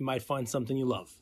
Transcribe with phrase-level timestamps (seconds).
[0.00, 1.12] You might find something you love.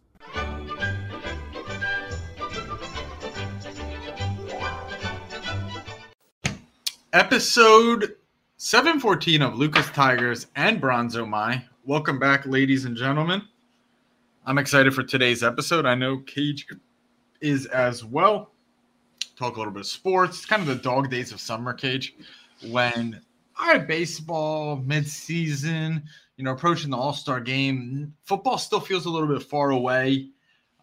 [7.13, 8.15] Episode
[8.57, 11.65] 714 of Lucas Tigers and Bronzo My.
[11.87, 13.43] Welcome back, ladies and gentlemen.
[14.47, 15.85] I'm excited for today's episode.
[15.85, 16.69] I know Cage
[17.41, 18.53] is as well.
[19.35, 20.37] Talk a little bit of sports.
[20.37, 22.15] It's kind of the dog days of summer, Cage,
[22.71, 23.21] when
[23.61, 26.05] all right, baseball mid-season,
[26.39, 28.15] you know, approaching the All-Star game.
[28.25, 30.29] Football still feels a little bit far away.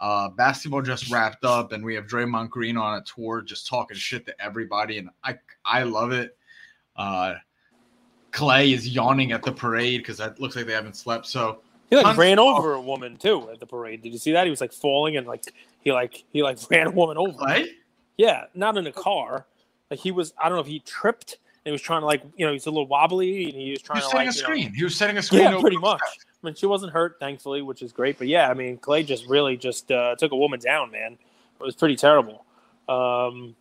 [0.02, 3.95] Uh, basketball just wrapped up, and we have Draymond Green on a tour, just talking
[3.95, 6.38] shit to everybody, and I I love it.
[6.97, 7.36] Uh,
[8.31, 11.25] Clay is yawning at the parade because that looks like they haven't slept.
[11.25, 14.02] So he like ran over a woman too at the parade.
[14.02, 14.44] Did you see that?
[14.44, 15.45] He was like falling and like
[15.80, 17.31] he like he like ran a woman over.
[17.31, 17.69] Clay?
[18.17, 19.47] Yeah, not in a car.
[19.90, 20.34] Like he was.
[20.38, 22.71] I don't know if he tripped he was trying to like you know he's a
[22.71, 24.66] little wobbly and he was trying he was to setting like, a screen.
[24.67, 25.41] Know, he was setting a screen.
[25.41, 26.02] Yeah, pretty much.
[26.02, 28.19] I mean, she wasn't hurt, thankfully, which is great.
[28.19, 31.13] But yeah, I mean, Clay just really just uh, took a woman down, man.
[31.13, 32.45] It was pretty terrible.
[32.88, 33.55] Um,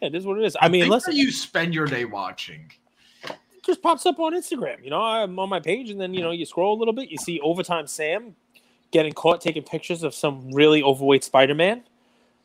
[0.00, 0.56] yeah, it is what it is.
[0.58, 2.72] I, mean, listen, you spend your day watching.
[3.24, 4.82] It just pops up on Instagram.
[4.82, 7.10] You know, I'm on my page, and then you know you scroll a little bit,
[7.10, 8.34] you see overtime Sam
[8.90, 11.82] getting caught taking pictures of some really overweight Spider-Man.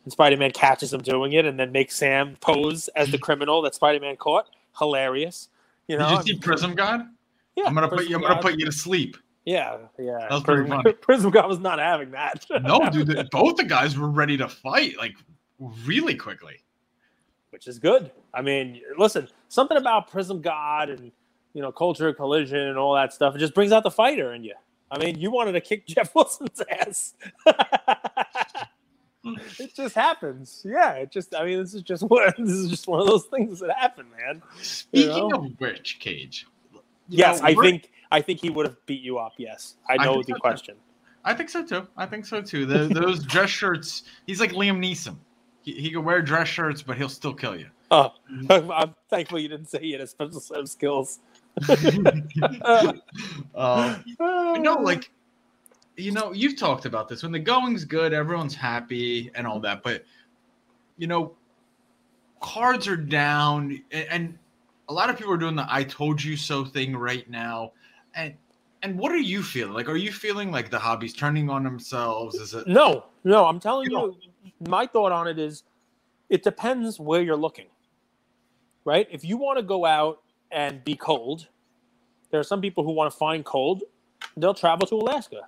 [0.03, 3.75] And Spider-Man catches him doing it, and then makes Sam pose as the criminal that
[3.75, 4.47] Spider-Man caught.
[4.77, 5.49] Hilarious.
[5.87, 7.01] You know, Did you see Prism God?
[7.55, 8.15] Yeah, I'm gonna Prism put you.
[8.15, 8.27] I'm God.
[8.29, 9.17] gonna put you to sleep.
[9.45, 10.17] Yeah, yeah.
[10.19, 10.93] That was pretty Prism, funny.
[11.01, 12.45] Prism God was not having that.
[12.61, 13.29] no, dude.
[13.31, 15.15] both the guys were ready to fight like
[15.85, 16.57] really quickly,
[17.49, 18.11] which is good.
[18.33, 21.11] I mean, listen, something about Prism God and
[21.53, 23.35] you know culture collision and all that stuff.
[23.35, 24.53] It just brings out the fighter in you.
[24.91, 27.13] I mean, you wanted to kick Jeff Wilson's ass.
[29.59, 30.65] it just happens.
[30.65, 31.35] Yeah, it just.
[31.35, 34.05] I mean, this is just what this is just one of those things that happen,
[34.17, 34.41] man.
[34.61, 35.45] Speaking you know?
[35.45, 36.47] of which, Cage.
[37.07, 39.33] Yes, know, I think I think he would have beat you up.
[39.37, 40.75] Yes, I know I the so question.
[40.75, 40.81] Too.
[41.25, 41.87] I think so too.
[41.97, 42.65] I think so too.
[42.65, 44.03] The, those dress shirts.
[44.25, 45.17] He's like Liam Neeson.
[45.61, 47.67] He, he can wear dress shirts, but he'll still kill you.
[47.91, 48.13] Oh,
[48.49, 51.19] I'm thankful you didn't say he had a special set of skills.
[52.63, 53.01] um,
[54.61, 55.11] no, like
[55.99, 57.23] you know, you've talked about this.
[57.23, 59.83] When the going's good, everyone's happy and all that.
[59.83, 60.05] But
[60.97, 61.35] you know,
[62.39, 64.37] cards are down, and, and
[64.87, 67.73] a lot of people are doing the "I told you so" thing right now.
[68.15, 68.35] And
[68.81, 69.73] and what are you feeling?
[69.73, 72.35] Like, are you feeling like the hobby's turning on themselves?
[72.35, 72.67] Is it?
[72.67, 73.45] No, no.
[73.45, 75.63] I'm telling you, you my thought on it is,
[76.29, 77.67] it depends where you're looking.
[78.85, 79.07] Right?
[79.11, 80.21] If you want to go out
[80.51, 81.47] and be cold,
[82.31, 83.83] there are some people who want to find cold.
[84.37, 85.41] They'll travel to Alaska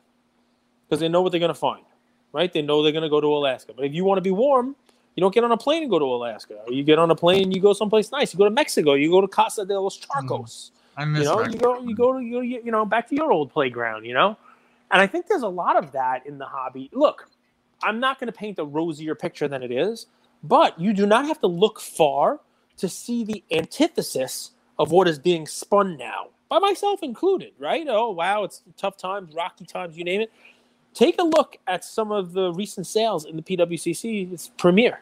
[0.92, 1.86] because they know what they're going to find,
[2.34, 2.52] right?
[2.52, 3.72] They know they're going to go to Alaska.
[3.74, 4.76] But if you want to be warm,
[5.16, 6.58] you don't get on a plane and go to Alaska.
[6.68, 8.34] You get on a plane, you go someplace nice.
[8.34, 8.96] You go to Mexico.
[8.96, 10.06] You go to Casa de los mm.
[10.06, 10.72] Charcos.
[10.98, 11.80] I miss you know, Mexico.
[11.80, 14.04] you go, you go to, you, you know, back to your old playground.
[14.04, 14.38] You know,
[14.92, 16.90] and I think there's a lot of that in the hobby.
[16.92, 17.30] Look,
[17.82, 20.08] I'm not going to paint a rosier picture than it is,
[20.44, 22.42] but you do not have to look far
[22.76, 27.54] to see the antithesis of what is being spun now, by myself included.
[27.58, 27.88] Right?
[27.88, 30.32] Oh wow, it's tough times, rocky times, you name it
[30.94, 35.02] take a look at some of the recent sales in the PWCC's Premier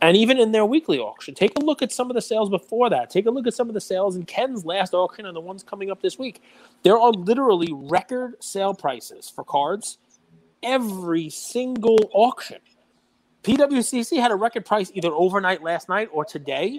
[0.00, 1.34] and even in their weekly auction.
[1.34, 3.08] Take a look at some of the sales before that.
[3.08, 5.62] Take a look at some of the sales in Ken's last auction and the ones
[5.62, 6.42] coming up this week.
[6.82, 9.98] There are literally record sale prices for cards
[10.62, 12.58] every single auction.
[13.42, 16.78] PWCC had a record price either overnight last night or today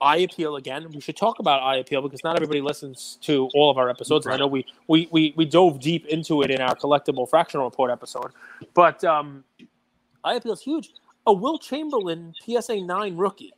[0.00, 0.90] eye appeal again.
[0.90, 4.26] We should talk about eye appeal because not everybody listens to all of our episodes.
[4.26, 4.34] Right.
[4.34, 7.90] I know we, we we we dove deep into it in our collectible fractional report
[7.90, 8.32] episode,
[8.74, 9.44] but um,
[10.24, 10.92] eye appeal is huge.
[11.26, 13.52] A Wilt Chamberlain PSA nine rookie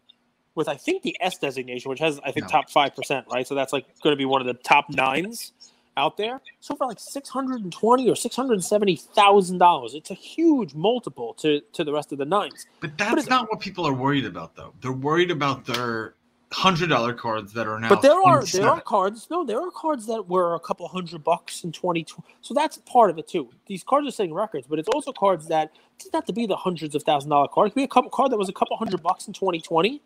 [0.54, 2.50] with I think the S designation, which has I think no.
[2.50, 3.46] top five percent, right?
[3.46, 5.52] So that's like going to be one of the top nines
[5.96, 6.40] out there.
[6.60, 10.10] So for like six hundred and twenty or six hundred and seventy thousand dollars, it's
[10.10, 12.66] a huge multiple to to the rest of the nines.
[12.80, 14.72] But that's but not what people are worried about, though.
[14.80, 16.14] They're worried about their
[16.52, 17.88] hundred dollar cards that are now.
[17.88, 19.28] But there are there are cards.
[19.30, 22.06] No, there are cards that were a couple hundred bucks in twenty.
[22.40, 23.50] So that's part of it too.
[23.66, 26.56] These cards are setting records, but it's also cards that doesn't have to be the
[26.56, 27.68] hundreds of thousand dollar card.
[27.68, 30.02] It could be a couple card that was a couple hundred bucks in twenty twenty,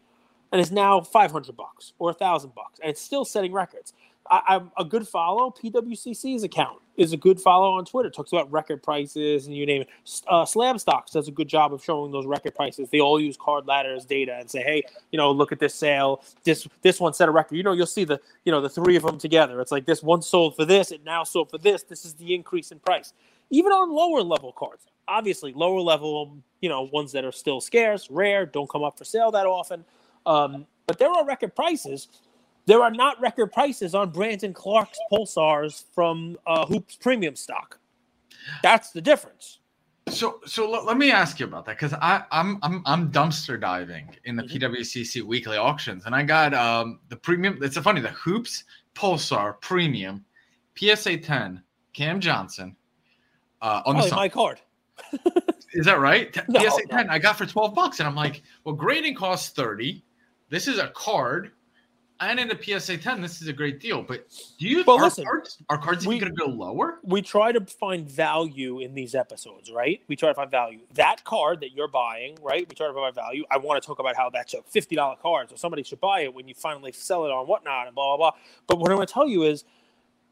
[0.53, 3.93] and is now five hundred bucks or a thousand bucks, and it's still setting records.
[4.31, 5.51] I, I'm a good follow.
[5.51, 8.11] PWCC's account is a good follow on Twitter.
[8.11, 9.89] Talks about record prices and you name it.
[10.27, 12.89] Uh, Slabstox does a good job of showing those record prices.
[12.91, 16.23] They all use Card Ladder's data and say, hey, you know, look at this sale.
[16.45, 17.57] This this one set a record.
[17.57, 19.61] You know, you'll see the you know the three of them together.
[19.61, 20.91] It's like this one sold for this.
[20.91, 21.83] It now sold for this.
[21.83, 23.13] This is the increase in price.
[23.51, 28.11] Even on lower level cards, obviously lower level, you know, ones that are still scarce,
[28.11, 29.85] rare, don't come up for sale that often.
[30.25, 32.09] Um, but there are record prices
[32.67, 37.79] there are not record prices on Brandon Clarke's Pulsars from uh, Hoops Premium stock.
[38.63, 39.61] That's the difference.
[40.09, 43.61] So, so l- let me ask you about that because I I'm I'm I'm dumpster
[43.61, 44.75] diving in the mm-hmm.
[44.75, 47.59] PWCC weekly auctions, and I got um the premium.
[47.63, 48.65] It's a funny the Hoops
[48.95, 50.25] Pulsar Premium
[50.77, 52.77] PSA 10 Cam Johnson
[53.63, 54.61] uh, on the my card.
[55.73, 56.37] Is that right?
[56.49, 60.03] No, PSA 10 I got for 12 bucks, and I'm like, well, grading costs 30.
[60.49, 61.53] This is a card
[62.21, 64.03] and in the PSA 10, this is a great deal.
[64.03, 64.29] But
[64.59, 66.99] do you well, listen, cards, are cards we, going to go lower?
[67.03, 70.01] We try to find value in these episodes, right?
[70.09, 70.81] We try to find value.
[70.95, 72.67] That card that you're buying, right?
[72.69, 73.45] We try to find value.
[73.51, 76.35] I want to talk about how that's a $50 card, so somebody should buy it
[76.35, 78.41] when you finally sell it on whatnot and blah, blah, blah.
[78.67, 79.65] But what I'm going to tell you is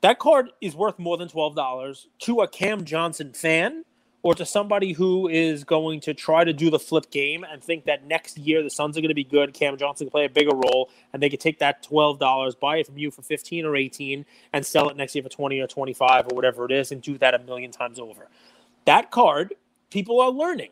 [0.01, 3.85] that card is worth more than $12 to a Cam Johnson fan
[4.25, 7.85] or to somebody who is going to try to do the flip game and think
[7.85, 10.31] that next year the Suns are going to be good, Cam Johnson can play a
[10.31, 13.67] bigger role, and they could take that twelve dollars, buy it from you for fifteen
[13.67, 14.25] or eighteen,
[14.55, 17.03] and sell it next year for twenty or twenty five or whatever it is, and
[17.03, 18.29] do that a million times over.
[18.87, 19.55] That card,
[19.91, 20.71] people are learning.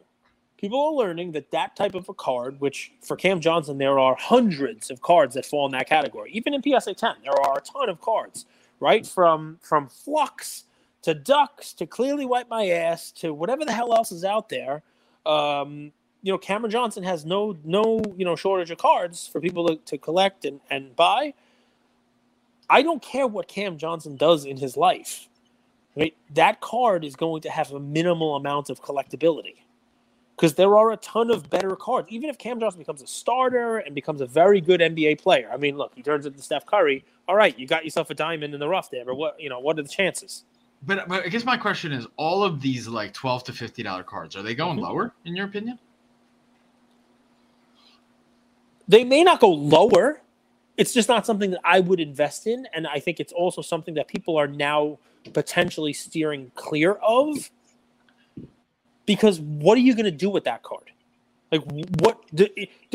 [0.56, 4.16] People are learning that that type of a card, which for Cam Johnson, there are
[4.18, 6.30] hundreds of cards that fall in that category.
[6.32, 8.46] Even in PSA 10, there are a ton of cards,
[8.80, 9.06] right?
[9.06, 10.64] From from Flux
[11.02, 14.82] to ducks to clearly wipe my ass to whatever the hell else is out there.
[15.26, 19.68] Um, you know, Cameron Johnson has no no you know shortage of cards for people
[19.68, 21.34] to, to collect and, and buy.
[22.70, 25.28] I don't care what Cam Johnson does in his life.
[25.94, 26.16] Right?
[26.32, 29.56] That card is going to have a minimal amount of collectability.
[30.34, 32.08] Because there are a ton of better cards.
[32.10, 35.50] Even if Cam Johnson becomes a starter and becomes a very good NBA player.
[35.52, 37.04] I mean, look, he turns into Steph Curry.
[37.28, 39.60] All right, you got yourself a diamond in the rough there, but what you know,
[39.60, 40.44] what are the chances?
[40.84, 44.02] But, but I guess my question is, all of these like twelve to fifty dollar
[44.02, 44.86] cards are they going mm-hmm.
[44.86, 45.78] lower in your opinion?
[48.88, 50.20] They may not go lower.
[50.76, 53.94] It's just not something that I would invest in, and I think it's also something
[53.94, 54.98] that people are now
[55.32, 57.50] potentially steering clear of.
[59.06, 60.90] Because what are you going to do with that card?
[61.50, 61.62] Like,
[62.00, 62.48] what do,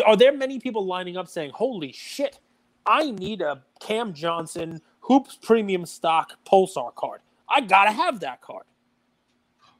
[0.05, 2.39] are there many people lining up saying, "Holy shit,
[2.85, 7.21] I need a Cam Johnson Hoops Premium Stock Pulsar card"?
[7.49, 8.65] I gotta have that card.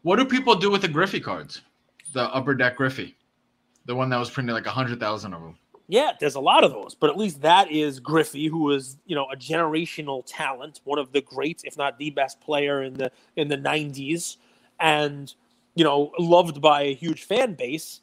[0.01, 1.61] What do people do with the Griffey cards?
[2.13, 3.17] The upper deck Griffey,
[3.85, 5.57] the one that was printed like a hundred thousand of them.
[5.89, 9.15] Yeah, there's a lot of those, but at least that is Griffey, who is you
[9.15, 13.11] know a generational talent, one of the greats, if not the best player in the
[13.35, 14.37] in the '90s,
[14.79, 15.33] and
[15.75, 18.01] you know loved by a huge fan base.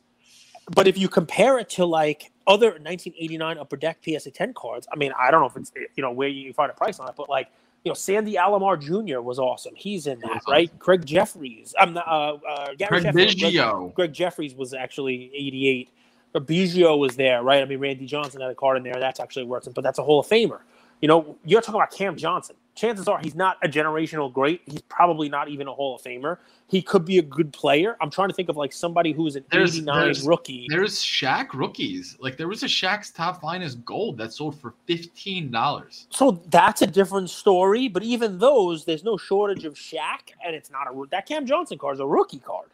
[0.75, 4.97] But if you compare it to like other 1989 Upper Deck PSA 10 cards, I
[4.97, 7.15] mean, I don't know if it's you know where you find a price on it,
[7.17, 7.49] but like
[7.85, 9.21] you know, Sandy Alomar Jr.
[9.21, 9.75] was awesome.
[9.77, 10.71] He's in that, right?
[10.79, 11.75] Craig Jefferies.
[11.79, 13.81] I'm not, uh, uh, Gary Craig Biggio.
[13.81, 15.91] Greg, Greg, Jefferies was actually 88.
[16.33, 17.63] But Biggio was there, right?
[17.63, 18.95] I mean, Randy Johnson had a card in there.
[18.99, 20.61] That's actually working, but that's a Hall of Famer.
[21.01, 22.57] You know, you're talking about Cam Johnson.
[22.75, 24.63] Chances are he's not a generational great.
[24.67, 26.39] He's probably not even a Hall of Famer.
[26.67, 27.97] He could be a good player.
[28.01, 30.67] I'm trying to think of like somebody who's an there's, 89 there's, rookie.
[30.69, 32.17] There's Shaq rookies.
[32.19, 36.07] Like there was a Shaq's top finest gold that sold for $15.
[36.11, 37.87] So that's a different story.
[37.87, 41.79] But even those, there's no shortage of Shaq, and it's not a that Cam Johnson
[41.79, 42.71] card is a rookie card.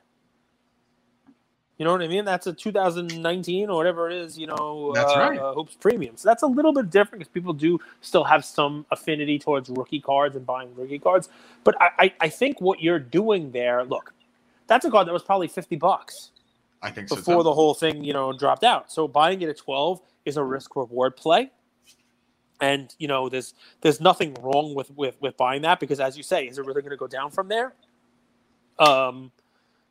[1.80, 2.26] You know what I mean?
[2.26, 4.38] That's a 2019 or whatever it is.
[4.38, 5.38] You know, that's uh, right.
[5.38, 6.14] Uh, Hoops Premium.
[6.18, 9.98] So that's a little bit different because people do still have some affinity towards rookie
[9.98, 11.30] cards and buying rookie cards.
[11.64, 14.12] But I, I, I think what you're doing there, look,
[14.66, 16.32] that's a card that was probably 50 bucks.
[16.82, 18.92] I think before so the whole thing, you know, dropped out.
[18.92, 21.50] So buying it at 12 is a risk reward play.
[22.60, 26.22] And you know, there's there's nothing wrong with with with buying that because, as you
[26.22, 27.72] say, is it really going to go down from there?
[28.78, 29.32] Um,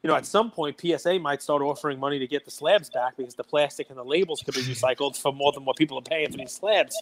[0.03, 3.17] you know, at some point, PSA might start offering money to get the slabs back
[3.17, 6.03] because the plastic and the labels could be recycled for more than what people are
[6.03, 6.95] paying for these slabs.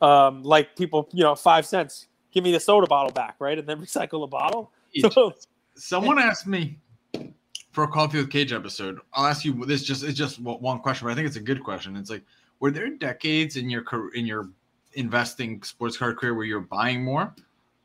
[0.00, 3.66] Um, like people, you know, five cents, give me the soda bottle back, right, and
[3.66, 4.70] then recycle the bottle.
[5.10, 5.34] So,
[5.74, 6.78] someone asked me
[7.72, 9.00] for a Coffee with Cage episode.
[9.12, 9.82] I'll ask you this.
[9.82, 11.96] Just it's just one question, but I think it's a good question.
[11.96, 12.22] It's like,
[12.60, 14.50] were there decades in your career in your
[14.94, 17.34] investing sports card career where you're buying more,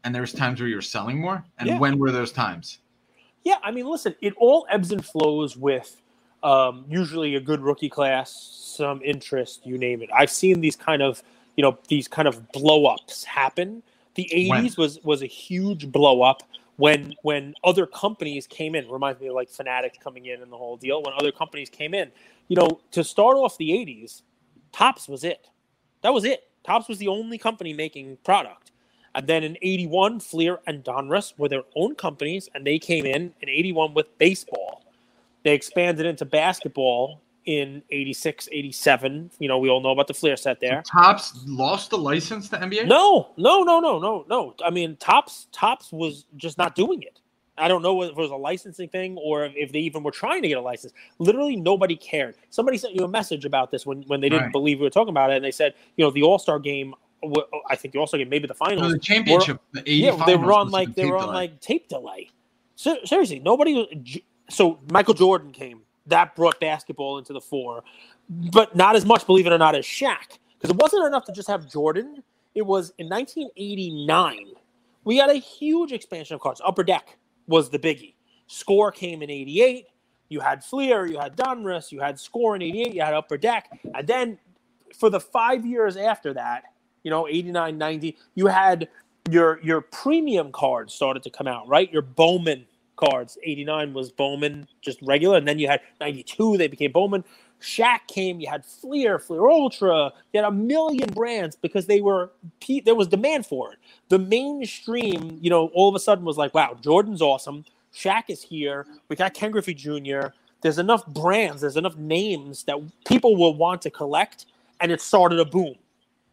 [0.03, 1.79] and there's times where you're selling more, and yeah.
[1.79, 2.77] when were those times?
[3.43, 6.01] Yeah, I mean, listen, it all ebbs and flows with
[6.43, 10.10] um, usually a good rookie class, some interest, you name it.
[10.13, 11.21] I've seen these kind of,
[11.55, 13.83] you know, these kind of blow ups happen.
[14.15, 16.43] The 80s was was a huge blow up
[16.75, 18.89] when when other companies came in.
[18.89, 21.01] Reminds me of like Fanatics coming in and the whole deal.
[21.01, 22.12] When other companies came in,
[22.48, 24.21] you know, to start off the 80s,
[24.71, 25.48] Topps was it.
[26.01, 26.43] That was it.
[26.63, 28.60] Topps was the only company making product.
[29.13, 33.33] And then in 81, Fleer and Donruss were their own companies, and they came in
[33.41, 34.83] in 81 with baseball.
[35.43, 39.31] They expanded into basketball in 86, 87.
[39.39, 40.83] You know, we all know about the Fleer set there.
[40.83, 42.85] Topps lost the license to NBA?
[42.87, 44.53] No, no, no, no, no, no.
[44.63, 47.19] I mean, Topps Topps was just not doing it.
[47.57, 50.41] I don't know if it was a licensing thing or if they even were trying
[50.41, 50.93] to get a license.
[51.19, 52.35] Literally, nobody cared.
[52.49, 54.51] Somebody sent you a message about this when, when they didn't Right.
[54.51, 56.93] believe we were talking about it, and they said, you know, the All Star game.
[57.69, 58.81] I think the All Star game, maybe the finals.
[58.81, 61.35] No, the championship, the yeah, they were on like they were on delay.
[61.35, 62.29] like tape delay.
[62.75, 64.23] So, seriously, nobody.
[64.49, 65.81] So Michael Jordan came.
[66.07, 67.83] That brought basketball into the fore,
[68.29, 70.39] but not as much, believe it or not, as Shaq.
[70.57, 72.23] Because it wasn't enough to just have Jordan.
[72.55, 74.53] It was in 1989.
[75.03, 76.61] We had a huge expansion of cards.
[76.63, 78.15] Upper Deck was the biggie.
[78.47, 79.85] Score came in 88.
[80.29, 83.69] You had Fleer, you had Donruss, you had Score in 88, you had Upper Deck.
[83.93, 84.37] And then
[84.97, 86.63] for the five years after that,
[87.03, 88.88] you know, 89, 90, you had
[89.29, 91.91] your your premium cards started to come out, right?
[91.91, 92.65] Your Bowman
[92.96, 93.38] cards.
[93.43, 95.38] 89 was Bowman, just regular.
[95.38, 97.24] And then you had 92, they became Bowman.
[97.62, 102.31] Shaq came, you had Fleer, Fleer Ultra, you had a million brands because they were
[102.86, 103.79] there was demand for it.
[104.10, 107.65] The mainstream, you know, all of a sudden was like, wow, Jordan's awesome.
[107.93, 108.88] Shaq is here.
[109.10, 110.29] We got Ken Griffey Jr.
[110.62, 114.48] There's enough brands, there's enough names that people will want to collect,
[114.79, 115.75] and it started a boom.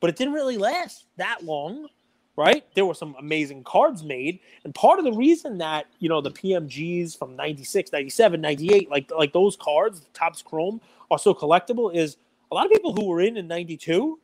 [0.00, 1.88] But it didn't really last that long,
[2.36, 2.64] right?
[2.74, 6.30] There were some amazing cards made, and part of the reason that you know the
[6.30, 12.16] PMGs from 96, 97, 98, like like those cards, Topps Chrome, are so collectible is
[12.50, 14.18] a lot of people who were in in 92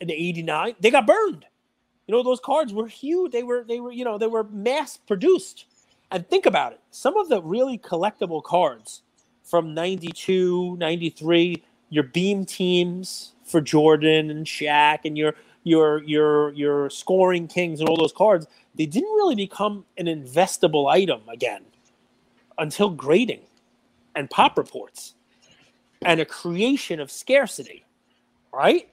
[0.00, 1.44] and 89, they got burned.
[2.06, 3.32] You know, those cards were huge.
[3.32, 5.66] They were they were, you know, they were mass produced.
[6.12, 6.80] And think about it.
[6.90, 9.02] Some of the really collectible cards
[9.42, 15.34] from 92, 93, your beam teams for Jordan and Shaq and your
[15.64, 20.88] your your your scoring kings and all those cards, they didn't really become an investable
[20.88, 21.62] item again
[22.58, 23.40] until grading
[24.14, 25.14] and pop reports
[26.02, 27.84] and a creation of scarcity.
[28.52, 28.88] Right?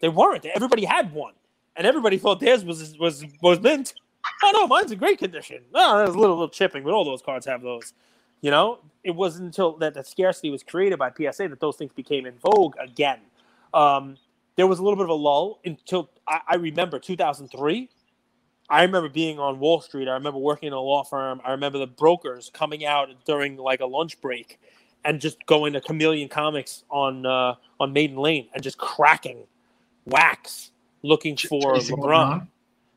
[0.00, 0.44] They weren't.
[0.46, 1.34] Everybody had one.
[1.76, 3.94] And everybody thought theirs was was was mint.
[4.42, 5.62] Oh no, mine's in great condition.
[5.72, 7.94] No, there's a little little chipping, but all those cards have those.
[8.42, 11.92] You know, it wasn't until that the scarcity was created by PSA that those things
[11.94, 13.20] became in vogue again.
[13.74, 14.16] Um,
[14.56, 17.88] there was a little bit of a lull until I, I remember 2003.
[18.68, 20.08] I remember being on Wall Street.
[20.08, 21.40] I remember working in a law firm.
[21.44, 24.60] I remember the brokers coming out during like a lunch break
[25.04, 29.44] and just going to Chameleon Comics on uh, on Maiden Lane and just cracking
[30.06, 30.70] wax
[31.02, 32.46] looking for chasing LeBron.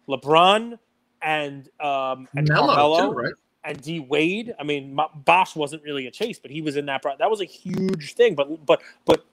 [0.08, 0.80] LeBron
[1.22, 3.34] and um, and Melo, Carmelo too, right?
[3.64, 4.54] and D Wade.
[4.60, 7.02] I mean, Bosh wasn't really a chase, but he was in that.
[7.02, 8.36] Pro- that was a huge thing.
[8.36, 9.26] But but but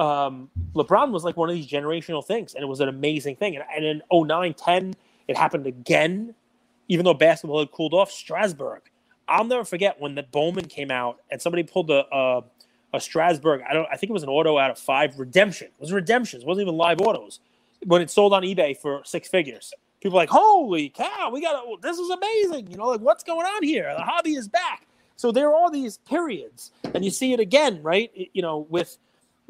[0.00, 3.56] um, LeBron was like one of these generational things, and it was an amazing thing.
[3.56, 4.94] And, and in 09, 10,
[5.28, 6.34] it happened again,
[6.88, 8.12] even though basketball had cooled off.
[8.12, 8.82] Strasburg.
[9.28, 12.04] I'll never forget when the Bowman came out, and somebody pulled a.
[12.12, 12.42] a
[12.94, 13.88] a Strasburg, I don't.
[13.92, 15.18] I think it was an auto out of five.
[15.18, 16.44] Redemption it was redemptions.
[16.44, 17.40] It wasn't even live autos.
[17.86, 21.98] When it sold on eBay for six figures, people like, "Holy cow, we got this
[21.98, 23.94] is amazing!" You know, like what's going on here?
[23.96, 24.86] The hobby is back.
[25.16, 28.10] So there are all these periods, and you see it again, right?
[28.16, 28.98] It- you know, with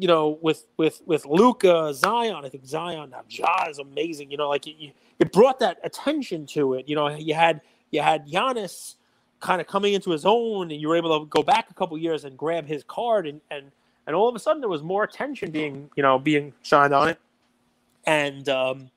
[0.00, 2.44] you know, with with with Luka, Zion.
[2.44, 4.30] I think Zion now, Ja is amazing.
[4.30, 6.88] You know, like it, it brought that attention to it.
[6.88, 8.94] You know, you had you had Giannis
[9.40, 11.98] kind of coming into his own, and you were able to go back a couple
[11.98, 13.70] years and grab his card, and and
[14.06, 17.10] and all of a sudden there was more attention being you know being shined on
[17.10, 17.18] it,
[18.06, 18.90] and um,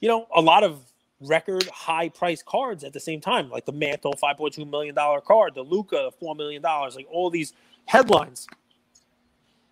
[0.00, 0.80] you know a lot of
[1.20, 4.96] record high price cards at the same time, like the Mantle five point two million
[4.96, 7.52] dollar card, the Luka four million dollars, like all these
[7.86, 8.48] headlines.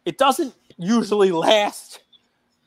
[0.05, 2.01] It doesn't usually last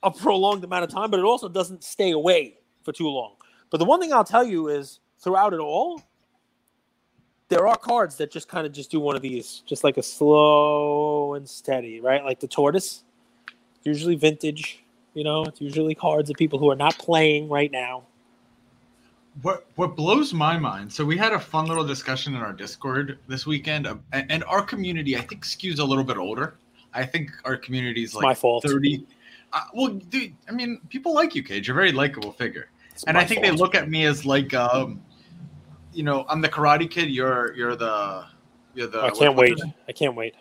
[0.04, 3.36] a prolonged amount of time, but it also doesn't stay away for too long.
[3.70, 6.02] But the one thing I'll tell you is throughout it all,
[7.48, 10.04] there are cards that just kind of just do one of these, just like a
[10.04, 12.24] slow and steady, right?
[12.24, 13.04] Like the tortoise,
[13.84, 14.84] usually vintage.
[15.14, 18.04] You know, it's usually cards of people who are not playing right now.
[19.42, 20.92] What what blows my mind?
[20.92, 24.44] So we had a fun little discussion in our Discord this weekend, uh, and, and
[24.46, 26.56] our community I think skews a little bit older.
[26.94, 28.64] I think our community is like my fault.
[28.64, 29.06] thirty.
[29.54, 31.68] Uh, well, dude, I mean, people like you, Cage.
[31.68, 34.54] You're a very likable figure, It's and I think they look at me as like,
[34.54, 35.02] um,
[35.94, 37.10] you know, I'm the Karate Kid.
[37.10, 38.26] You're you're the
[38.76, 39.02] you're the.
[39.02, 39.60] I can't wait.
[39.88, 40.36] I can't wait.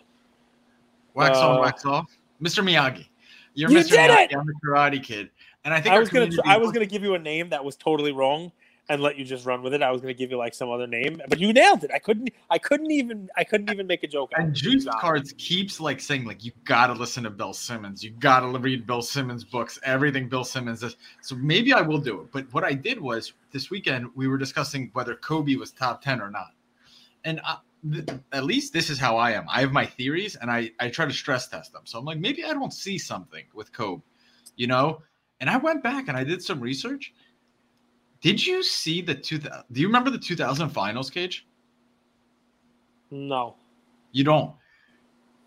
[1.13, 2.05] Wax on, Uh, wax off.
[2.41, 2.63] Mr.
[2.63, 3.05] Miyagi.
[3.53, 3.89] You're You Mr.
[3.89, 4.31] did Miyagi.
[4.31, 4.35] it!
[4.37, 5.29] I'm the Karate Kid.
[5.65, 7.75] And I think I was gonna I was gonna give you a name that was
[7.75, 8.51] totally wrong,
[8.91, 9.81] and let you just run with it.
[9.81, 11.91] I was was gonna give you like some other name, but you nailed it.
[11.93, 14.31] I couldn't I couldn't even I couldn't even make a joke.
[14.35, 14.53] And.
[14.53, 14.85] Juice.
[14.99, 19.01] Cards keeps like saying like you gotta listen to Bill Simmons, you gotta read Bill
[19.01, 20.97] Simmons books, everything Bill Simmons does.
[21.21, 22.31] So maybe I will do it.
[22.31, 26.21] But what I did was this weekend we were discussing whether Kobe was top ten
[26.21, 26.51] or not,
[27.23, 27.57] and I,
[27.91, 29.45] th- at least this is how I am.
[29.49, 31.83] I have my theories and I I try to stress test them.
[31.85, 34.03] So I'm like maybe I don't see something with Kobe,
[34.55, 35.01] you know.
[35.39, 37.13] And I went back and I did some research.
[38.21, 39.39] Did you see the two?
[39.39, 39.49] Do
[39.81, 41.47] you remember the 2000 finals, Cage?
[43.09, 43.55] No,
[44.13, 44.53] You don't.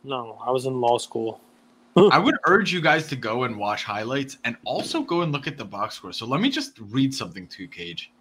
[0.02, 1.40] no, I was in law school.
[1.96, 5.46] I would urge you guys to go and watch highlights and also go and look
[5.46, 6.12] at the box score.
[6.12, 8.12] So let me just read something to you, Cage.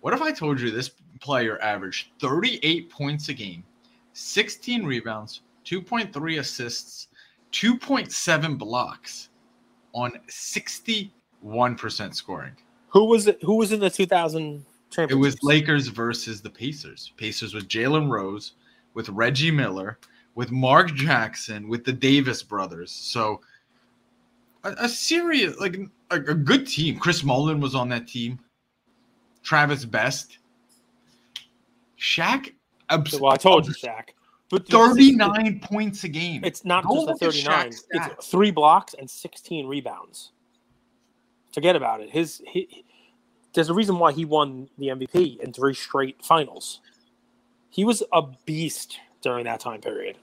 [0.00, 3.62] What if I told you this player averaged 38 points a game,
[4.14, 7.08] 16 rebounds, 2.3 assists,
[7.52, 9.28] 2.7 blocks
[9.92, 11.10] on 61%
[12.14, 12.56] scoring?
[12.88, 13.42] Who was it?
[13.42, 14.64] Who was in the 2000
[14.96, 17.12] It was Lakers versus the Pacers.
[17.16, 18.52] Pacers with Jalen Rose,
[18.94, 19.98] with Reggie Miller,
[20.34, 22.90] with Mark Jackson, with the Davis brothers.
[22.90, 23.40] So
[24.64, 25.78] a, a serious, like
[26.10, 26.98] a, a good team.
[26.98, 28.38] Chris Mullin was on that team.
[29.42, 30.38] Travis Best.
[31.98, 32.52] Shaq,
[32.90, 34.10] abs- Well, I told you, Shaq.
[34.50, 36.42] But this is- 39 points a game.
[36.44, 37.72] It's not Go just the 39.
[37.90, 40.32] It's three blocks and 16 rebounds.
[41.52, 42.10] Forget about it.
[42.10, 42.84] His he,
[43.54, 46.80] there's a reason why he won the MVP in three straight finals.
[47.70, 50.18] He was a beast during that time period.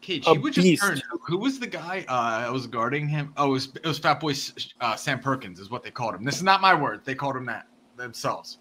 [0.00, 0.82] Cage, he would just beast.
[0.82, 1.00] turn.
[1.10, 2.04] Who, who was the guy?
[2.08, 3.32] Uh, I was guarding him.
[3.38, 4.34] Oh, it was, it was Fat Boy
[4.80, 6.24] uh, Sam Perkins, is what they called him.
[6.24, 7.00] This is not my word.
[7.04, 8.58] They called him that themselves.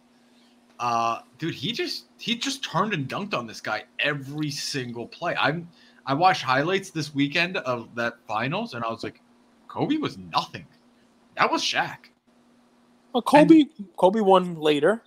[0.80, 5.36] Uh, dude, he just he just turned and dunked on this guy every single play.
[5.36, 5.68] I'm
[6.06, 9.22] I watched highlights this weekend of that finals, and I was like,
[9.68, 10.66] Kobe was nothing.
[11.38, 11.98] That was Shaq.
[13.14, 15.04] Well, Kobe Kobe won later.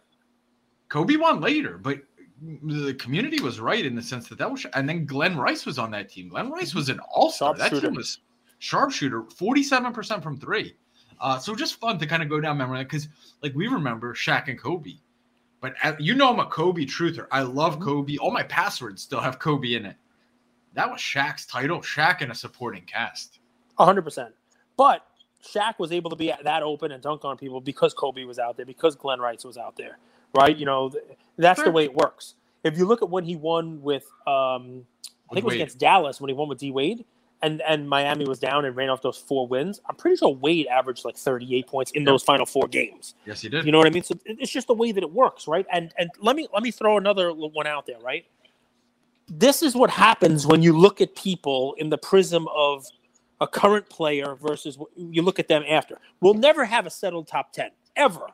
[0.88, 2.02] Kobe won later, but
[2.62, 4.64] the community was right in the sense that that was.
[4.74, 6.28] And then Glen Rice was on that team.
[6.28, 7.54] Glen Rice was an all star.
[7.54, 8.20] That team was
[8.58, 10.76] sharpshooter, forty-seven percent from three.
[11.20, 13.08] Uh, so just fun to kind of go down memory because,
[13.42, 14.96] like, we remember Shaq and Kobe,
[15.62, 17.26] but uh, you know I'm a Kobe truther.
[17.32, 18.18] I love Kobe.
[18.18, 19.96] All my passwords still have Kobe in it.
[20.74, 21.80] That was Shaq's title.
[21.80, 23.40] Shaq in a supporting cast.
[23.78, 24.34] hundred percent.
[24.76, 25.06] But
[25.46, 28.56] Shaq was able to be that open and dunk on people because Kobe was out
[28.58, 29.98] there, because Glen Rice was out there,
[30.34, 30.56] right?
[30.56, 31.04] You know, th-
[31.38, 32.34] that's the way it works.
[32.64, 34.86] If you look at when he won with, um,
[35.30, 35.62] I think it was Wade.
[35.62, 37.04] against Dallas when he won with D Wade,
[37.42, 39.80] and and Miami was down and ran off those four wins.
[39.88, 42.12] I'm pretty sure Wade averaged like 38 points in Yeah.
[42.12, 43.14] those final four games.
[43.26, 43.66] Yes, he did.
[43.66, 44.04] You know what I mean?
[44.04, 45.66] So it's just the way that it works, right?
[45.72, 48.26] And and let me let me throw another one out there, right?
[49.28, 52.86] This is what happens when you look at people in the prism of
[53.40, 55.98] a current player versus what you look at them after.
[56.20, 58.26] We'll never have a settled top 10 ever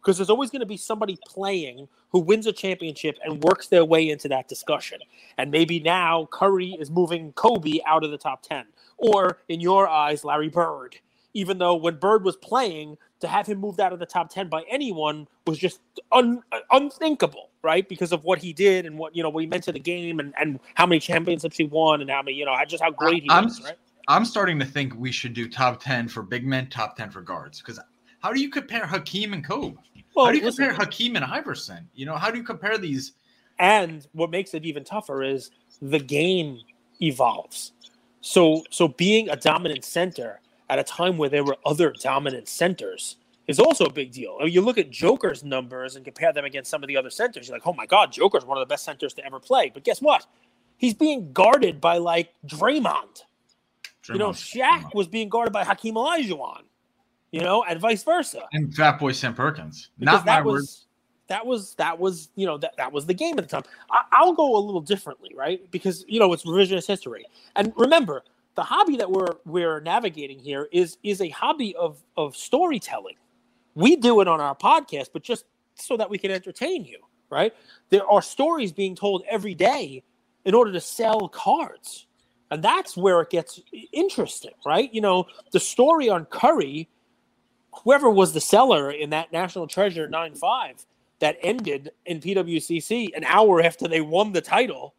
[0.00, 3.84] because there's always going to be somebody playing who wins a championship and works their
[3.84, 4.98] way into that discussion.
[5.38, 8.66] And maybe now Curry is moving Kobe out of the top 10
[8.98, 10.96] or in your eyes Larry Bird
[11.34, 14.48] even though when Bird was playing, to have him moved out of the top 10
[14.48, 15.80] by anyone was just
[16.12, 17.88] un, unthinkable, right?
[17.88, 20.20] Because of what he did and what, you know, what he meant to the game
[20.20, 23.22] and, and how many championships he won and how many, you know, just how great
[23.22, 23.76] he I'm- was, right?
[24.08, 27.20] I'm starting to think we should do top 10 for big men, top 10 for
[27.20, 27.60] guards.
[27.60, 27.80] Because
[28.20, 29.76] how do you compare Hakeem and Kobe?
[30.14, 31.88] Well, how do you listen, compare Hakeem and Iverson?
[31.94, 33.12] You know, how do you compare these?
[33.58, 36.60] and what makes it even tougher is the game
[37.00, 37.72] evolves.
[38.20, 40.40] So, so being a dominant center
[40.70, 44.38] at a time where there were other dominant centers is also a big deal.
[44.40, 47.10] I mean, you look at Joker's numbers and compare them against some of the other
[47.10, 47.46] centers.
[47.48, 49.70] You're like, oh my God, Joker's one of the best centers to ever play.
[49.72, 50.26] But guess what?
[50.78, 53.22] He's being guarded by like Draymond.
[54.08, 56.62] You know, Draymond- Shaq was being guarded by Hakeem Olajuwon.
[57.30, 58.44] You know, and vice versa.
[58.52, 59.90] and Fat Boy Sam Perkins.
[59.98, 60.86] Because Not my was
[61.26, 63.64] that was that was you know that that was the game at the time.
[63.90, 65.68] I, I'll go a little differently, right?
[65.70, 67.24] Because you know it's revisionist history.
[67.56, 68.22] And remember,
[68.54, 73.16] the hobby that we're we're navigating here is is a hobby of of storytelling.
[73.74, 76.98] We do it on our podcast, but just so that we can entertain you,
[77.30, 77.52] right?
[77.88, 80.04] There are stories being told every day
[80.44, 82.06] in order to sell cards.
[82.54, 83.60] And that's where it gets
[83.92, 84.88] interesting, right?
[84.94, 86.88] You know, the story on Curry,
[87.82, 90.86] whoever was the seller in that National Treasure 9 5
[91.18, 94.94] that ended in PWCC an hour after they won the title.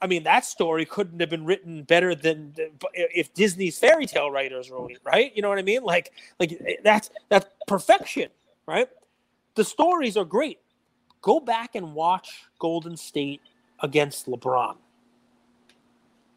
[0.00, 4.30] I mean, that story couldn't have been written better than than- if Disney's fairy tale
[4.30, 5.30] writers wrote it, right?
[5.36, 5.82] You know what I mean?
[5.82, 8.30] Like, like eh, that's that's perfection,
[8.66, 8.88] right?
[9.56, 10.58] The stories are great.
[11.20, 13.42] Go back and watch Golden State
[13.80, 14.76] against LeBron.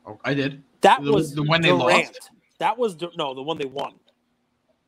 [0.07, 0.63] Oh, I did.
[0.81, 2.07] That The- was the one they Durant.
[2.07, 2.31] lost?
[2.59, 3.93] That was no, the one they won.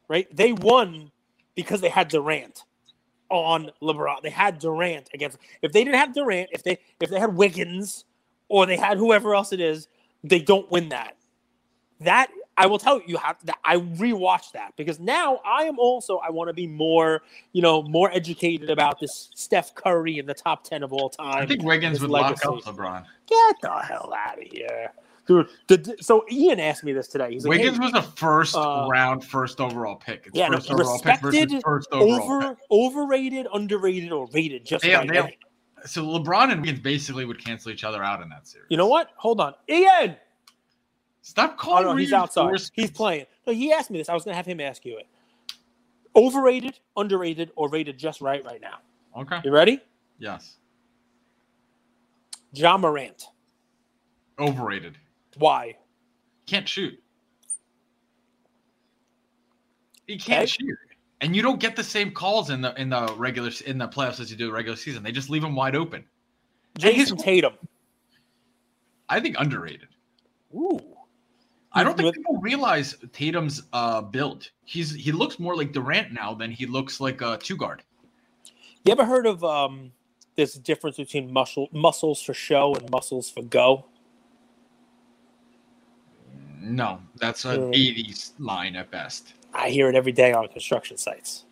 [0.07, 0.27] right?
[0.35, 1.11] They won
[1.55, 2.63] because they had Durant
[3.29, 4.21] on LeBron.
[4.23, 5.37] They had Durant against.
[5.61, 8.05] If they didn't have Durant, if they if they had Wiggins
[8.47, 9.87] or they had whoever else it is,
[10.23, 11.15] they don't win that.
[11.99, 13.57] That I will tell you, you have that.
[13.63, 17.21] I rewatched that because now I am also I want to be more,
[17.53, 21.35] you know, more educated about this Steph Curry in the top ten of all time.
[21.35, 22.47] I think Wiggins would legacy.
[22.47, 23.05] lock up LeBron.
[23.27, 24.91] Get the hell out of here,
[25.29, 25.47] dude.
[25.67, 27.31] The, so Ian asked me this today.
[27.31, 30.23] He's like, Wiggins hey, was a first uh, round, first overall pick.
[30.25, 32.57] It's Yeah, no, first overall pick respected, first overall over pick.
[32.71, 35.37] overrated, underrated, or rated just They- right they-
[35.85, 38.67] So LeBron and Wiggins basically would cancel each other out in that series.
[38.69, 39.11] You know what?
[39.17, 40.17] Hold on, Ian.
[41.21, 41.85] Stop Oh calling.
[41.85, 42.53] no, he's outside.
[42.73, 43.25] He's playing.
[43.47, 44.09] No, he asked me this.
[44.09, 45.07] I was gonna have him ask you it.
[46.15, 48.79] Overrated, underrated, or rated just right right now.
[49.15, 49.39] Okay.
[49.45, 49.79] You ready?
[50.17, 50.57] Yes.
[52.51, 53.25] Ja Morant.
[54.39, 54.97] Overrated.
[55.39, 55.75] Why?
[56.45, 57.01] Can't shoot.
[60.07, 60.45] He can't Okay.
[60.47, 60.77] shoot.
[61.21, 64.19] And you don't get the same calls in the in the regular in the playoffs
[64.19, 65.03] as you do the regular season.
[65.03, 66.05] They just leave him wide open.
[66.79, 67.53] His- Jayson Tatum.
[69.09, 69.89] I think underrated.
[70.55, 70.79] Ooh.
[71.73, 74.49] I don't think people realize Tatum's uh, build.
[74.65, 77.83] He's he looks more like Durant now than he looks like a two guard.
[78.85, 79.91] You ever heard of um
[80.35, 83.85] this difference between muscle muscles for show and muscles for go?
[86.59, 87.73] No, that's an mm.
[87.73, 88.03] Yeah.
[88.03, 89.33] '80s line at best.
[89.53, 91.45] I hear it every day on construction sites.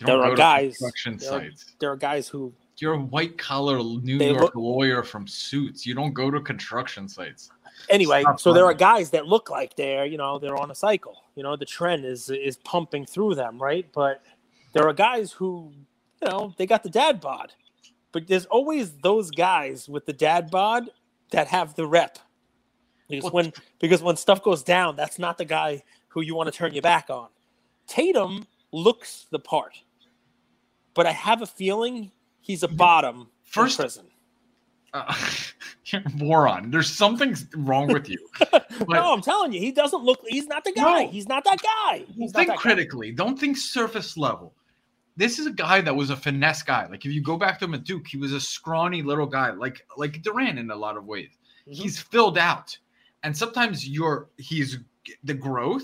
[0.00, 1.74] There are guys- construction there are- sites.
[1.78, 5.86] There are guys who You're a white collar New York look- lawyer from Suits.
[5.86, 7.50] You don't go to construction sites.
[7.90, 10.74] anyway Stop so there are guys that look like they're you know they're on a
[10.74, 14.22] cycle you know the trend is is pumping through them right but
[14.72, 15.70] there are guys who
[16.22, 17.52] you know they got the dad bod
[18.12, 20.88] but there's always those guys with the dad bod
[21.32, 22.18] that have the rep
[23.08, 26.50] because Well, when because when stuff goes down that's not the guy who you want
[26.52, 27.28] to turn your back on
[27.86, 29.74] tatum looks the part
[30.94, 34.06] but i have a feeling he's a bottom First- in prison
[34.92, 35.14] Uh,
[35.86, 36.70] you're a moron.
[36.70, 38.18] There's something wrong with you.
[38.88, 40.20] no, I'm telling you, he doesn't look.
[40.26, 41.04] He's not the guy.
[41.04, 41.10] No.
[41.10, 42.04] He's not that guy.
[42.16, 42.56] He's think that guy.
[42.56, 43.12] critically.
[43.12, 44.54] Don't think surface level.
[45.16, 46.86] This is a guy that was a finesse guy.
[46.86, 49.50] Like if you go back to him at Duke, he was a scrawny little guy,
[49.50, 51.30] like like Durant in a lot of ways.
[51.68, 51.74] Mhm.
[51.74, 52.76] He's filled out,
[53.26, 54.78] and sometimes you're he's
[55.24, 55.82] the growth.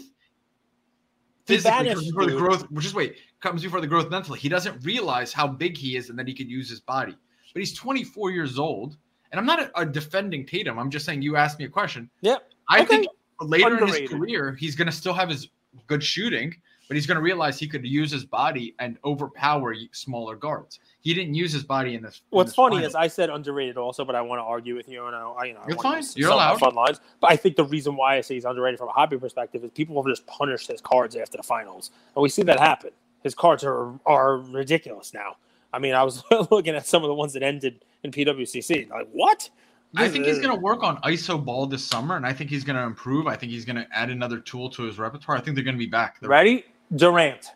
[1.45, 2.71] Physically comes before the growth.
[2.71, 4.39] Which is wait comes before the growth mentally.
[4.39, 7.17] He doesn't realize how big he is and that he could use his body.
[7.53, 8.97] But he's 24 years old,
[9.33, 10.79] and I'm not a, a defending Tatum.
[10.79, 12.09] I'm just saying you asked me a question.
[12.21, 12.49] Yep.
[12.69, 12.87] I Okay.
[12.87, 13.07] think
[13.41, 15.49] later in his career, he's going to still have his
[15.89, 16.55] good shooting,
[16.87, 20.79] but he's going to realize he could use his body and overpower smaller guards.
[21.03, 22.17] He didn't use his body in this.
[22.31, 22.89] in What's this funny final.
[22.89, 25.55] is I said underrated also, but I want to argue with you, and I, you
[25.55, 26.03] know, You're fine.
[26.15, 26.59] You're some of my allowed.
[26.61, 29.19] Fun lines, but I think the reason why I say he's underrated from a hobby
[29.19, 32.61] perspective is people will just punish his cards after the finals, and we see that
[32.61, 32.91] happen.
[33.25, 35.37] His cards are are ridiculous now.
[35.73, 38.89] I mean, I was looking at some of the ones that ended in PWCC.
[38.91, 39.51] Like what?
[39.97, 42.65] I think he's going to work on ISO ball this summer, and I think he's
[42.65, 43.27] going to improve.
[43.27, 45.37] I think he's going to add another tool to his repertoire.
[45.37, 46.65] I think they're going to be back They're- ready.
[46.95, 47.51] Durant.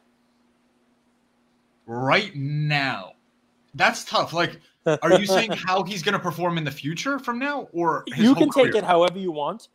[1.87, 3.13] right now.
[3.77, 4.33] That's tough.
[4.33, 4.61] Like,
[5.03, 8.25] are you saying how he's going to perform in the future from now, or his
[8.25, 9.69] you can take it however you want?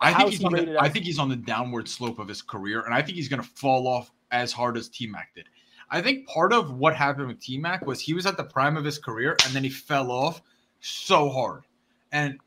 [0.00, 2.40] I think he's he on the, I think he's on the downward slope of his
[2.40, 5.46] career, and I think he's going to fall off as hard as T Mac did.
[5.90, 8.76] I think part of what happened with T Mac was he was at the prime
[8.76, 10.40] of his career, and then he fell off
[10.80, 11.64] so hard.
[12.12, 12.38] And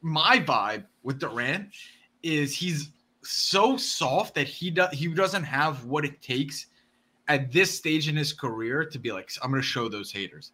[0.00, 1.70] my vibe with Durant
[2.22, 2.90] is he's
[3.22, 6.66] so soft that he does he doesn't have what it takes
[7.28, 10.52] at this stage in his career to be like I'm going to show those haters.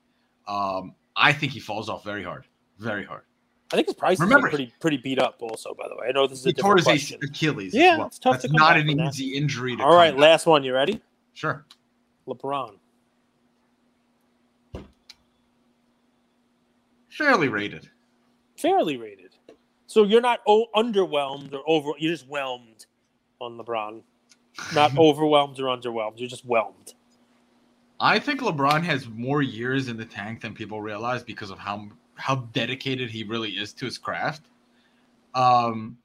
[0.48, 2.46] Um, I think he falls off very hard,
[2.78, 3.22] very hard.
[3.72, 5.36] I think his price Remember- is pretty pretty beat up.
[5.40, 7.20] Also, by the way, I know this is a tore different his question.
[7.28, 7.68] Achilles.
[7.68, 8.06] as Yeah, well.
[8.08, 9.08] it's tough That's to not an that.
[9.14, 9.76] easy injury.
[9.76, 10.62] To All right, last one.
[10.64, 11.00] You ready?
[11.32, 11.64] sure.
[12.28, 12.74] LeBron.
[17.08, 17.88] Fairly rated.
[18.56, 19.30] fairly rated.
[19.86, 21.90] So you're not o- underwhelmed or over.
[21.98, 22.86] You're just whelmed
[23.40, 24.02] on LeBron.
[24.74, 26.14] Not overwhelmed or underwhelmed.
[26.18, 26.94] You're just whelmed.
[28.00, 31.88] I think LeBron has more years in the tank than people realize because of how
[32.16, 34.42] how dedicated he really is to his craft.
[35.34, 35.96] Um,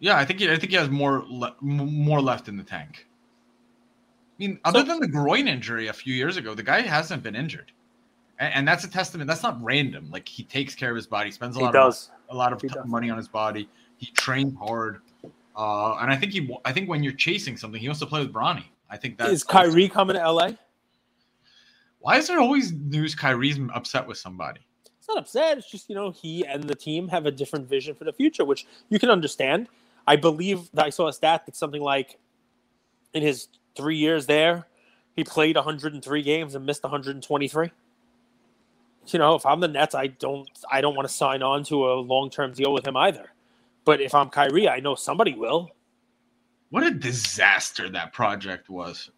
[0.00, 3.06] yeah, I think he, I think he has more le- more left in the tank.
[3.10, 7.22] I mean, other So- than the groin injury a few years ago, the guy hasn't
[7.22, 7.72] been injured,
[8.38, 9.28] and, and that's a testament.
[9.28, 10.10] That's not random.
[10.10, 12.10] Like he takes care of his body, spends a He lot of does.
[12.30, 12.86] a lot of He t- does.
[12.86, 13.68] money on his body.
[13.98, 15.00] He trained hard,
[15.58, 16.56] uh, and I think he.
[16.64, 18.64] I think when you're chasing something, he wants to play with Bronny.
[18.88, 20.52] I think that Is Kyrie coming to LA?
[21.98, 24.60] Why is there always news Kyrie's upset with somebody?
[24.86, 25.58] It's not upset.
[25.58, 28.44] It's just you know he and the team have a different vision for the future,
[28.44, 29.66] which you can understand.
[30.06, 32.18] I believe that I saw a stat that something like
[33.12, 34.68] in his three years there,
[35.16, 37.72] he played 103 games and missed 123.
[39.08, 41.90] You know, if I'm the Nets, I don't I don't want to sign on to
[41.90, 43.32] a long term deal with him either.
[43.88, 45.70] But if I'm Kyrie, I know somebody will.
[46.68, 49.08] What a disaster that project was.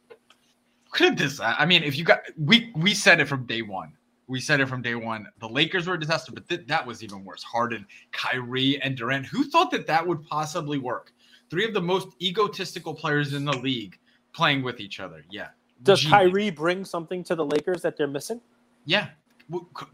[0.92, 1.40] Could this?
[1.40, 3.94] I mean, if you got we we said it from day one.
[4.28, 5.26] We said it from day one.
[5.40, 7.42] The Lakers were a disaster, but th- that was even worse.
[7.42, 9.26] Harden, Kyrie, and Durant.
[9.26, 11.12] Who thought that that would possibly work?
[11.50, 13.98] Three of the most egotistical players in the league
[14.32, 15.24] playing with each other.
[15.32, 15.48] Yeah.
[15.82, 16.16] Does Genius.
[16.16, 18.40] Kyrie bring something to the Lakers that they're missing?
[18.84, 19.08] Yeah.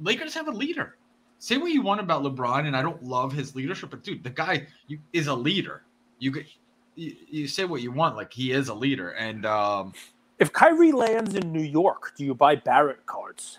[0.00, 0.98] Lakers have a leader.
[1.38, 4.30] Say what you want about LeBron, and I don't love his leadership, but dude, the
[4.30, 4.66] guy
[5.12, 5.82] is a leader.
[6.18, 6.46] You get
[6.94, 9.92] you, you say what you want, like he is a leader, and um,
[10.38, 13.58] If Kyrie lands in New York, do you buy Barrett cards?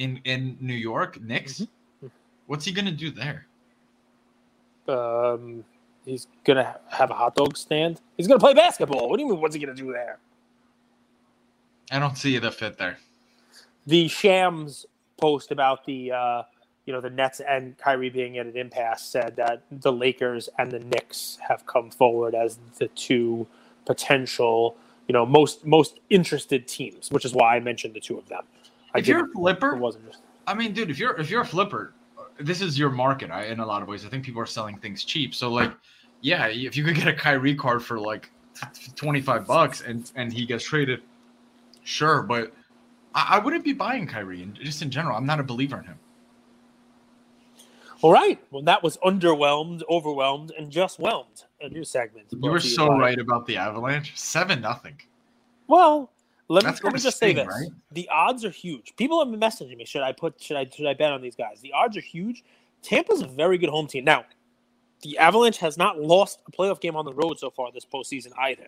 [0.00, 1.66] in in New York, Knicks,
[2.46, 3.46] what's he gonna do there?
[4.88, 5.62] Um,
[6.04, 8.00] he's gonna have a hot dog stand.
[8.16, 9.08] He's gonna play basketball.
[9.08, 9.40] What do you mean?
[9.40, 10.18] What's he gonna do there?
[11.92, 12.98] I don't see the fit there.
[13.86, 14.86] The Shams
[15.20, 16.42] post about the uh,
[16.90, 20.72] you know the Nets and Kyrie being at an impasse said that the Lakers and
[20.72, 23.46] the Knicks have come forward as the two
[23.86, 24.76] potential
[25.06, 28.42] you know most most interested teams, which is why I mentioned the two of them.
[28.92, 31.46] I If you're a flipper, wasn't just I mean, dude, if you're if you're a
[31.46, 31.94] flipper,
[32.40, 33.30] this is your market.
[33.30, 35.32] I, in a lot of ways, I think people are selling things cheap.
[35.32, 35.70] So like,
[36.22, 38.32] yeah, if you could get a Kyrie card for like
[38.96, 41.02] twenty five bucks and and he gets traded,
[41.84, 42.22] sure.
[42.22, 42.52] But
[43.14, 44.42] I, I wouldn't be buying Kyrie.
[44.42, 45.98] And just in general, I'm not a believer in him.
[48.02, 48.40] All right.
[48.50, 51.44] Well, that was underwhelmed, overwhelmed, and just whelmed.
[51.60, 52.26] A new segment.
[52.30, 54.16] You were so right about the Avalanche.
[54.16, 55.00] Seven nothing.
[55.66, 56.10] Well,
[56.48, 57.68] let me, let me just say this: right?
[57.92, 58.94] the odds are huge.
[58.96, 59.84] People have been messaging me.
[59.84, 60.42] Should I put?
[60.42, 60.66] Should I?
[60.68, 61.60] Should I bet on these guys?
[61.60, 62.42] The odds are huge.
[62.82, 64.04] Tampa's a very good home team.
[64.04, 64.24] Now,
[65.02, 68.32] the Avalanche has not lost a playoff game on the road so far this postseason
[68.38, 68.66] either.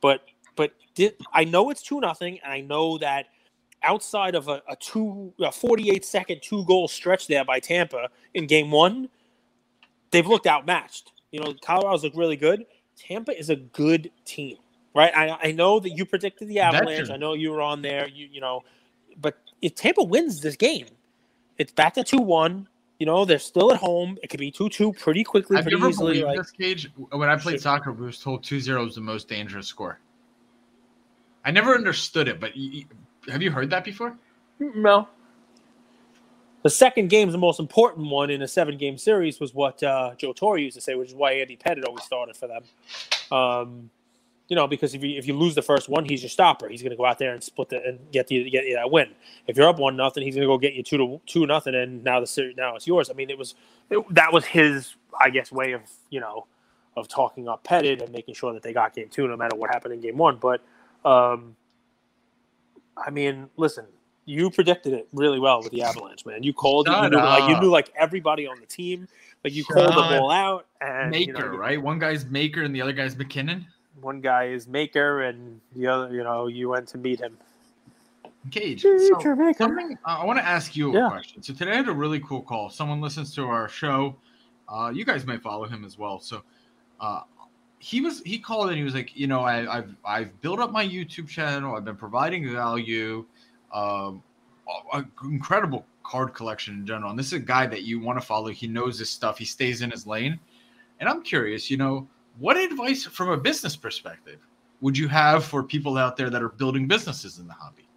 [0.00, 0.22] But
[0.56, 3.26] but did, I know it's two nothing, and I know that
[3.82, 8.46] outside of a, a two a 48 second two goal stretch there by Tampa in
[8.46, 9.08] game one,
[10.10, 11.12] they've looked outmatched.
[11.32, 12.66] You know, Colorado's look really good.
[12.96, 14.56] Tampa is a good team,
[14.94, 15.14] right?
[15.16, 17.10] I, I know that you predicted the Avalanche.
[17.10, 18.08] I know you were on there.
[18.08, 18.62] You you know,
[19.20, 20.86] but if Tampa wins this game,
[21.58, 22.66] it's back to two one.
[22.98, 24.18] You know, they're still at home.
[24.22, 26.20] It could be two two pretty quickly, you pretty ever easily.
[26.20, 26.90] believed Like, this, Cage?
[27.10, 27.62] When I played Shit.
[27.62, 29.98] soccer, we was told 2-0 is the most dangerous score.
[31.42, 32.54] I never understood it, but
[33.28, 34.16] have you heard that before?
[34.58, 35.08] no.
[36.62, 39.82] The second game is the most important one in a seven game series, was what
[39.82, 42.62] uh, Joe Torre used to say, which is why Andy Pettitte always started for them.
[43.32, 43.90] Um,
[44.48, 46.68] you know, because if you if you lose the first one, he's your stopper.
[46.68, 48.90] He's going to go out there and split the and get you get you that
[48.90, 49.10] win.
[49.46, 51.74] If you're up one nothing, he's going to go get you two to two nothing,
[51.74, 53.08] and now the series now it's yours.
[53.08, 53.54] I mean, it was
[53.88, 56.46] it, that was his, I guess, way of you know
[56.96, 59.70] of talking up Pettitte and making sure that they got game two, no matter what
[59.70, 60.36] happened in game one.
[60.36, 60.62] But
[61.04, 61.54] um,
[63.04, 63.86] I mean, listen,
[64.26, 66.42] you predicted it really well with the Avalanche, man.
[66.42, 66.92] You called it.
[67.02, 69.08] You knew, like, you knew like everybody on the team.
[69.42, 71.80] Like you called Shut them all out, and you Makar, know, right?
[71.80, 73.66] One guy's Makar and the other guy's MacKinnon.
[74.00, 77.38] one guy is Makar, and the other, you know, you went to meet him.
[78.50, 78.82] Cage.
[78.82, 79.54] So, Makar.
[79.58, 81.08] something I want to ask you a Yeah.
[81.08, 81.42] question.
[81.42, 82.70] So today I had a really cool call.
[82.70, 84.16] Someone listens to our show.
[84.68, 86.20] Uh, you guys may follow him as well.
[86.20, 86.42] So
[87.00, 87.22] uh,
[87.80, 90.70] he was he called and he was like, you know, I, I've I've built up
[90.70, 91.74] my YouTube channel.
[91.74, 93.24] I've been providing value.
[93.72, 94.22] Um,
[95.24, 97.10] incredible card collection in general.
[97.10, 98.48] And this is a guy that you want to follow.
[98.48, 99.38] He knows his stuff.
[99.38, 100.38] He stays in his lane.
[101.00, 102.06] And I'm curious, you know,
[102.38, 104.38] what advice from a business perspective
[104.80, 107.88] would you have for people out there that are building businesses in the hobby?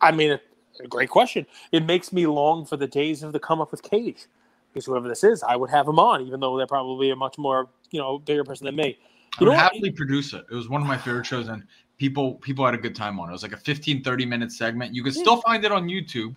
[0.00, 0.38] I mean,
[0.82, 1.46] a great question.
[1.72, 4.26] It makes me long for the days of the come up with Cage,
[4.72, 7.38] because whoever this is, I would have him on, even though they're probably a much
[7.38, 8.98] more, you know, bigger person than me.
[9.38, 9.58] I You would know what?
[9.72, 10.44] happily produce it.
[10.50, 11.64] It was one of my favorite shows, and
[11.98, 13.30] people people had a good time on it.
[13.30, 14.94] It was like a 15, 30 minute segment.
[14.94, 15.20] You can Yeah.
[15.20, 16.34] still find it on YouTube,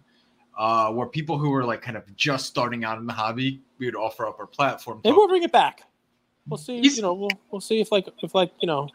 [0.57, 3.85] uh, where people who were like kind of just starting out in the hobby, we
[3.85, 5.01] would offer up our platform.
[5.03, 5.83] Maybe we'll bring it back.
[6.47, 6.77] We'll see.
[6.79, 8.89] You know, we'll we'll see if like if like you know,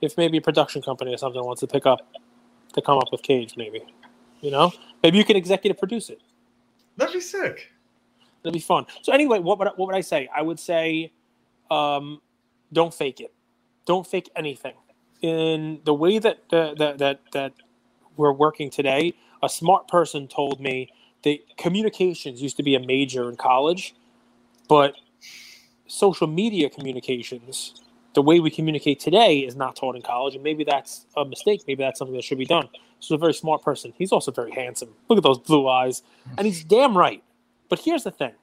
[0.00, 2.00] if maybe a production company or something wants to pick up
[2.74, 3.54] to come up with Cage.
[3.56, 3.82] Maybe,
[4.40, 6.20] you know, maybe you can executive produce it.
[6.96, 7.71] That'd be sick.
[8.42, 8.86] It'll be fun.
[9.02, 10.28] So anyway, what would I, what would I say?
[10.34, 11.12] I would say,
[11.70, 12.20] um,
[12.72, 13.32] don't fake it.
[13.86, 14.74] Don't fake anything.
[15.20, 17.52] In the way that uh, that that that
[18.16, 23.28] we're working today, a smart person told me that communications used to be a major
[23.28, 23.94] in college,
[24.68, 24.94] but
[25.86, 27.80] social media communications,
[28.14, 31.62] the way we communicate today, is not taught in college, and maybe that's a mistake.
[31.68, 32.68] Maybe that's something that should be done.
[32.98, 33.92] So a very smart person.
[33.96, 34.90] He's also very handsome.
[35.08, 36.02] Look at those blue eyes,
[36.36, 37.22] and he's damn right.
[37.72, 38.34] But here's the thing: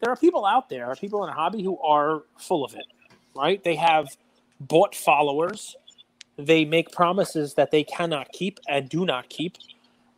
[0.00, 2.86] there are people out there, people in a hobby who are full of it,
[3.36, 3.62] right?
[3.62, 4.16] They have
[4.60, 5.76] bought followers.
[6.38, 9.58] They make promises that they cannot keep and do not keep.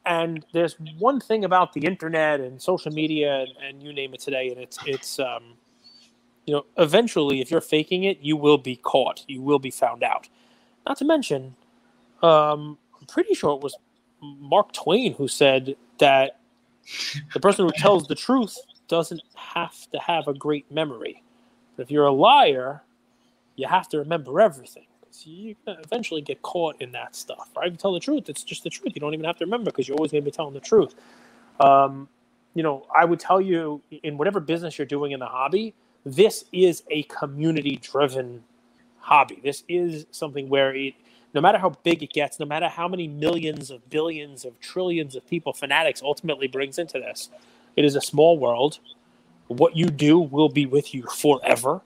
[0.07, 4.21] And there's one thing about the internet and social media and, and you name it
[4.21, 5.55] today, and it's it's um,
[6.47, 9.25] you know eventually if you're faking it, you will be caught.
[9.27, 10.29] You will be found out.
[10.87, 11.57] Not to mention,
[12.23, 13.77] um, I'm pretty sure it was
[14.23, 16.40] Mark Twain who said that
[17.35, 21.23] the person who tells the truth doesn't have to have a great memory.
[21.77, 22.83] But if you're a liar,
[23.57, 24.87] you have to remember everything.
[25.25, 27.71] You eventually get caught in that stuff, right?
[27.71, 28.93] You tell the truth, it's just the truth.
[28.95, 30.95] You don't even have to remember because you're always going to be telling the truth.
[31.61, 32.09] Um,
[32.55, 35.75] you know, I would tell you in whatever business you're doing in the hobby,
[36.05, 38.45] this is a community driven
[38.99, 39.41] hobby.
[39.43, 40.95] This is something where it,
[41.35, 45.15] no matter how big it gets, no matter how many millions of billions of trillions
[45.15, 47.31] of people fanatics ultimately brings into this,
[47.77, 48.79] it is a small world.
[49.47, 51.83] What you do will be with you forever.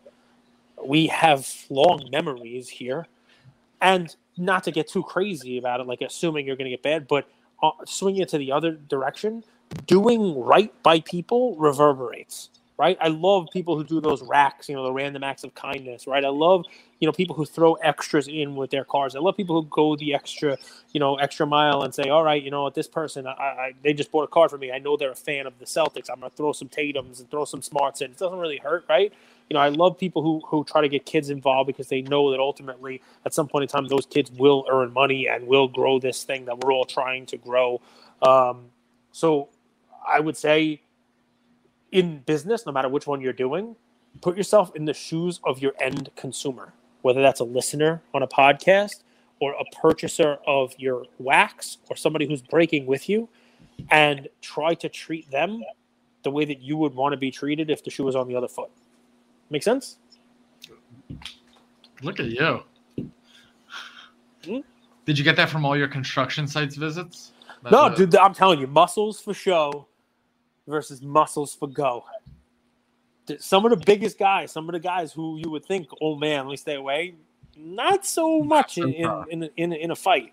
[0.84, 3.06] We have long memories here.
[3.80, 7.06] And not to get too crazy about it, like assuming you're going to get bad,
[7.06, 7.28] but
[7.62, 9.44] uh, swinging it to the other direction,
[9.86, 12.98] doing right by people reverberates right?
[13.00, 16.24] I love people who do those racks, you know, the random acts of kindness, right?
[16.24, 16.64] I love,
[16.98, 19.14] you know, people who throw extras in with their cars.
[19.14, 20.58] I love people who go the extra,
[20.92, 23.92] you know, extra mile and say, all right, you know this person, I, I, they
[23.92, 24.72] just bought a car for me.
[24.72, 26.10] I know they're a fan of the Celtics.
[26.10, 28.10] I'm to throw some Tatums and throw some smarts in.
[28.10, 29.12] It doesn't really hurt, right?
[29.48, 32.30] You know, I love people who, who try to get kids involved because they know
[32.32, 36.00] that ultimately at some point in time, those kids will earn money and will grow
[36.00, 37.80] this thing that we're all trying to grow.
[38.22, 38.70] Um,
[39.12, 39.50] so
[40.08, 40.80] I would say,
[41.94, 43.74] in business, no matter which one you're doing,
[44.20, 48.26] put yourself in the shoes of your end consumer, whether that's a listener on a
[48.26, 49.04] podcast
[49.40, 53.28] or a purchaser of your wax or somebody who's breaking with you,
[53.90, 55.62] and try to treat them
[56.24, 58.34] the way that you would want to be treated if the shoe was on the
[58.34, 58.70] other foot.
[59.50, 59.98] Make sense?
[62.02, 62.62] Look at you.
[64.44, 64.58] Hmm?
[65.04, 67.32] Did you get that from all your construction sites visits?
[67.62, 69.86] That's no, dude, I'm telling you, muscles for show
[70.66, 72.04] versus muscles for go.
[73.38, 76.44] Some of the biggest guys, some of the guys who you would think, oh man,
[76.44, 77.14] let me stay away.
[77.56, 80.32] Not so much in in, in, in, in a fight.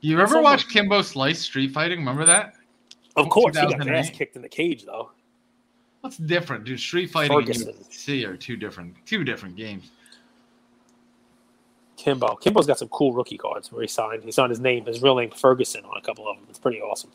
[0.00, 1.98] You ever almost- watch Kimbo Slice Street Fighting?
[1.98, 2.54] Remember that?
[3.16, 5.10] Of course, he got ass kicked in the cage though.
[6.00, 6.80] What's different, dude?
[6.80, 7.74] Street Fighting and Ferguson.
[7.74, 9.90] UFC are two different, two different games.
[11.98, 14.24] Kimbo, Kimbo's got some cool rookie cards where he signed.
[14.24, 16.46] He signed his name, his real name, Ferguson, on a couple of them.
[16.48, 17.10] It's pretty awesome.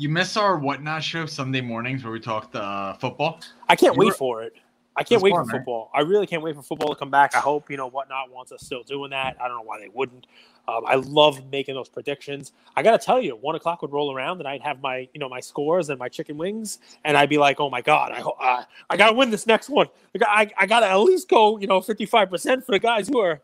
[0.00, 3.38] You miss our whatnot show Sunday mornings where we talked uh, football.
[3.68, 4.54] I can't You wait were- for it.
[4.96, 5.90] I can't wait fun, for football.
[5.94, 7.34] I really can't wait for football to come back.
[7.34, 9.36] I hope you know whatnot wants us still doing that.
[9.40, 10.26] I don't know why they wouldn't.
[10.66, 12.52] Um, I love making those predictions.
[12.76, 15.20] I got to tell you, one o'clock would roll around and I'd have my you
[15.20, 18.20] know my scores and my chicken wings, and I'd be like, oh my god, I
[18.20, 19.86] uh, I got to win this next one.
[20.14, 22.78] Like, I I got to at least go you know fifty five percent for the
[22.80, 23.42] guys who are.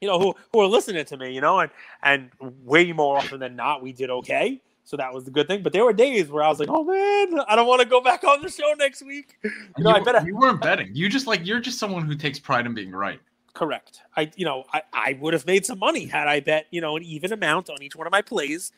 [0.00, 1.70] You know who, who are listening to me, you know, and
[2.02, 2.30] and
[2.64, 4.60] way more often than not, we did okay.
[4.88, 5.62] So that was the good thing.
[5.62, 8.00] But there were days where I was like, "Oh man, I don't want to go
[8.00, 9.36] back on the show next week."
[9.76, 10.90] You know, I better you weren't betting.
[10.94, 13.20] You just like you're just someone who takes pride in being right.
[13.52, 14.00] Correct.
[14.16, 16.96] I, you know, I, I would have made some money had I bet, you know,
[16.96, 18.72] an even amount on each one of my plays.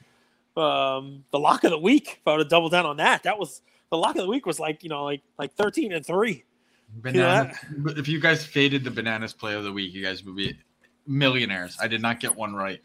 [0.57, 3.39] Um, the lock of the week, if I would have doubled down on that, that
[3.39, 6.43] was the lock of the week was like, you know, like like thirteen and three.
[6.97, 7.55] Banana.
[7.79, 10.59] but If you guys faded the bananas play of the week, you guys would be
[11.07, 11.79] millionaires.
[11.81, 12.81] I did not get one right.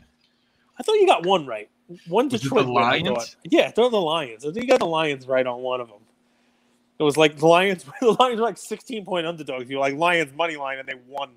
[0.77, 1.69] I thought you got one right.
[2.07, 3.35] One Was Detroit the Lions?
[3.43, 4.45] Yeah, they're the Lions.
[4.45, 5.99] I think you got the Lions right on one of them.
[6.97, 7.85] It was like the Lions.
[7.99, 9.69] The Lions were like sixteen point underdogs.
[9.69, 11.29] You were like Lions money line, and they won.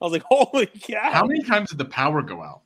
[0.00, 1.10] I was like, holy cow!
[1.10, 2.60] How many times did the power go out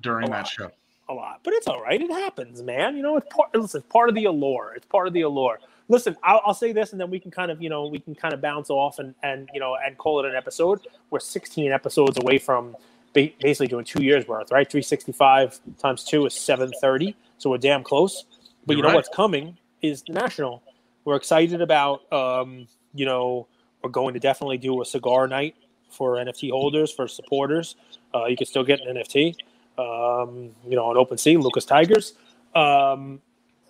[0.00, 0.48] during A that lot.
[0.48, 0.70] show?
[1.08, 2.00] a lot, but it's all right.
[2.00, 2.96] It happens, man.
[2.96, 3.54] You know, it's part.
[3.54, 4.72] Listen, it's part of the allure.
[4.76, 5.60] It's part of the allure.
[5.88, 8.14] Listen, I'll, I'll say this, and then we can kind of, you know, we can
[8.14, 10.80] kind of bounce off and and you know and call it an episode.
[11.10, 12.74] We're 16 episodes away from
[13.14, 14.70] basically doing two years worth, right?
[14.70, 18.24] 365 times two is 730, so we're damn close.
[18.66, 18.96] But You're you know right.
[18.96, 20.62] what's coming is the national.
[21.04, 23.46] We're excited about, um, you know,
[23.82, 25.54] we're going to definitely do a cigar night
[25.90, 27.76] for NFT holders for supporters.
[28.14, 29.36] Uh, you can still get an NFT
[29.78, 32.14] um, you know, on OpenSea, Lucas Tigers.
[32.54, 33.20] Um,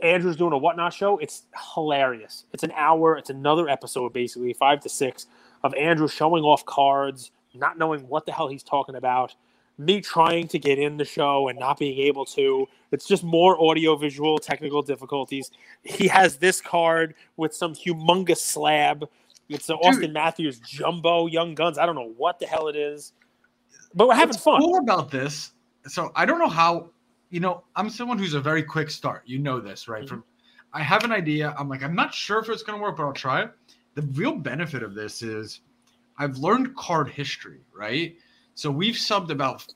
[0.03, 1.19] Andrew's doing a whatnot show.
[1.19, 2.45] It's hilarious.
[2.53, 3.17] It's an hour.
[3.17, 5.27] It's another episode, basically five to six,
[5.63, 9.35] of Andrew showing off cards, not knowing what the hell he's talking about.
[9.77, 12.67] Me trying to get in the show and not being able to.
[12.93, 15.51] It's just more audio visual technical difficulties.
[15.83, 19.09] He has this card with some humongous slab.
[19.49, 21.77] It's the Auston Matthews jumbo Young Guns.
[21.77, 23.13] I don't know what the hell it is,
[23.95, 24.61] but we're having What's fun.
[24.61, 25.53] cool about this.
[25.87, 26.91] So I don't know how.
[27.31, 29.23] You know, I'm someone who's a very quick start.
[29.27, 30.05] You know this, right?
[30.05, 30.09] Mhm.
[30.09, 30.25] From
[30.73, 31.53] I have an idea.
[31.59, 33.51] I'm like, I'm not sure if it's going to work, but I'll try it.
[33.97, 35.61] The real benefit of this is
[36.19, 38.17] I've learned card history, right?
[38.55, 39.67] So we've subbed about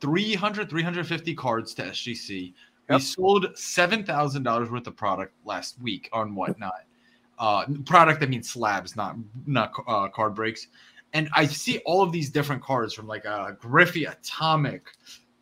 [0.00, 2.54] 300, 350 cards to SGC.
[2.88, 3.00] We Yep.
[3.02, 6.84] sold seven thousand dollars worth of product last week on whatnot.
[7.38, 10.68] Uh, product that means slabs, not not uh, card breaks.
[11.12, 14.88] And I see all of these different cards from like a Griffey Atomic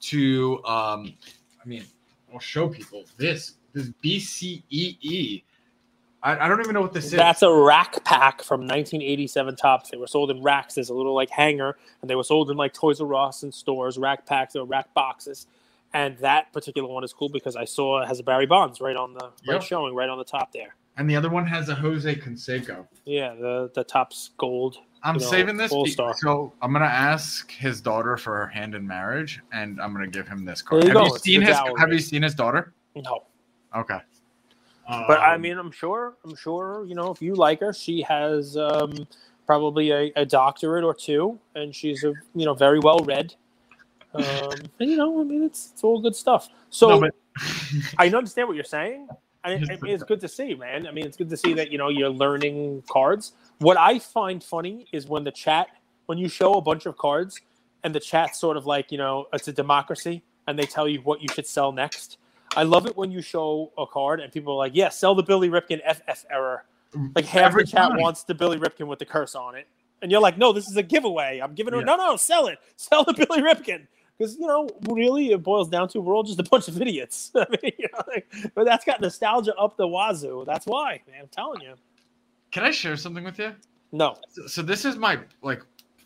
[0.00, 1.14] to um,
[1.64, 1.84] I mean,
[2.32, 5.44] I'll show people this this BCEE.
[6.22, 7.10] I, I don't even know what this is.
[7.12, 9.90] That's a rack pack from 1987 Topps.
[9.90, 10.76] They were sold in racks.
[10.78, 13.54] as a little like hanger, and they were sold in like Toys R Us and
[13.54, 15.46] stores, rack packs or rack boxes.
[15.92, 18.96] And that particular one is cool because I saw it has a Barry Bonds right
[18.96, 19.62] on the right Yep.
[19.62, 20.74] showing right on the top there.
[20.98, 22.86] and the other one has a Jose Canseco.
[23.04, 24.78] Yeah, the the top's gold.
[25.02, 25.72] I'm you know, saving this.
[25.72, 26.14] be- star.
[26.16, 30.26] So I'm gonna ask his daughter for her hand in marriage, and I'm gonna give
[30.26, 30.82] him this card.
[30.82, 31.56] You have go, you it's seen his?
[31.78, 32.72] Have you seen his daughter?
[32.96, 33.22] No,
[33.76, 33.98] Okay.
[35.06, 36.16] But I Um, mean, I'm sure.
[36.24, 36.84] I'm sure.
[36.88, 39.06] You know, if you like her, she has um,
[39.46, 43.34] probably a, a doctorate or two, and she's a you know very well read.
[44.14, 46.48] Um, and you know, I mean, it's it's all good stuff.
[46.70, 47.12] So no, but
[47.98, 49.08] I understand what you're saying,
[49.44, 50.86] and it, it's good to see, man.
[50.86, 53.32] I mean, it's good to see that you know you're learning cards.
[53.58, 55.68] What I find funny is when the chat,
[56.06, 57.40] when you show a bunch of cards,
[57.84, 61.00] and the chat sort of like you know it's a democracy, and they tell you
[61.02, 62.18] what you should sell next.
[62.56, 65.22] I love it when you show a card and people are like, "Yeah, sell the
[65.22, 68.00] Billy Ripken FF error." Mm, like half Every the chat time.
[68.00, 69.66] wants the Billy Ripken with the curse on it,
[70.02, 71.40] and you're like, "No, this is a giveaway.
[71.40, 71.84] I'm giving her Yeah.
[71.86, 73.86] no, no, sell it, sell the Billy Ripken."
[74.18, 77.30] Because you know, really, it boils down to we're all just a bunch of idiots.
[77.36, 80.44] I mean, you know, like, but that's got nostalgia up the wazoo.
[80.46, 81.20] That's why, man.
[81.22, 81.74] I'm telling you.
[82.50, 83.54] can I share something with you?
[83.92, 85.62] No, So, so this is my like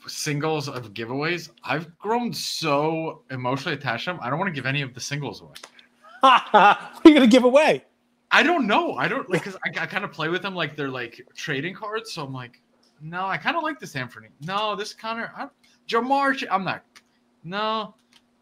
[0.07, 1.51] singles of giveaways.
[1.63, 4.21] I've grown so emotionally attached to them.
[4.23, 5.55] I don't want to give any of the singles away.
[6.21, 7.85] What are you gonna give away?
[8.31, 8.95] I don't know.
[8.95, 11.75] I don't like because I, I kind of play with them like they're like trading
[11.75, 12.13] cards.
[12.13, 12.61] So I'm like,
[13.01, 14.29] no, I kind of like this Anthony.
[14.43, 15.33] No, this Connor.
[15.37, 15.49] I,
[15.89, 16.37] Jamar.
[16.37, 16.85] Ch- I'm not.
[17.43, 17.95] No.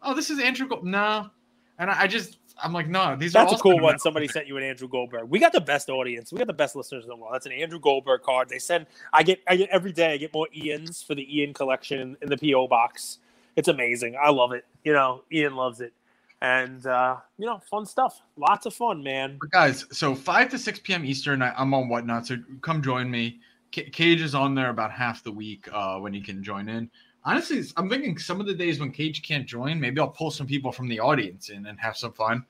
[0.03, 0.69] Oh, this is Andrew.
[0.69, 0.85] Gold.
[0.85, 1.31] No.
[1.79, 3.17] And I, I just I'm like, no.
[3.17, 3.99] These are That's a cool one.
[3.99, 5.29] Somebody sent you an Andrew Goldberg.
[5.29, 6.33] We got the best audience.
[6.33, 7.33] We got the best listeners in the world.
[7.35, 8.49] That's an Andrew Goldberg card.
[8.49, 8.87] They send.
[9.13, 9.41] I get.
[9.47, 10.13] I get every day.
[10.15, 13.19] I get more Ian's for the Ian collection in the PO box.
[13.57, 14.17] It's amazing.
[14.21, 14.65] I love it.
[14.85, 15.93] You know, Ian loves it,
[16.41, 18.23] and uh, you know, fun stuff.
[18.37, 19.39] Lots of fun, man.
[19.41, 21.05] But guys, so 5 to 6 p.m.
[21.05, 22.27] Eastern, I, I'm on Whatnot.
[22.27, 23.41] So come join me.
[23.75, 26.91] C- Cage is on there about half the week uh, when you can join in.
[27.25, 30.47] Honestly, I'm thinking some of the days when Cage can't join, maybe I'll pull some
[30.47, 32.45] people from the audience in and have some fun.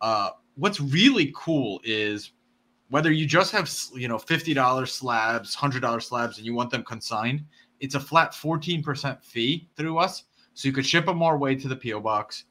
[0.00, 2.32] Uh, what's really cool is
[2.90, 7.44] whether you just have you know $50 slabs, $100 slabs, and you want them consigned,
[7.78, 10.24] it's a flat 14% fee through us.
[10.54, 12.44] So you could ship them our way to the PO box.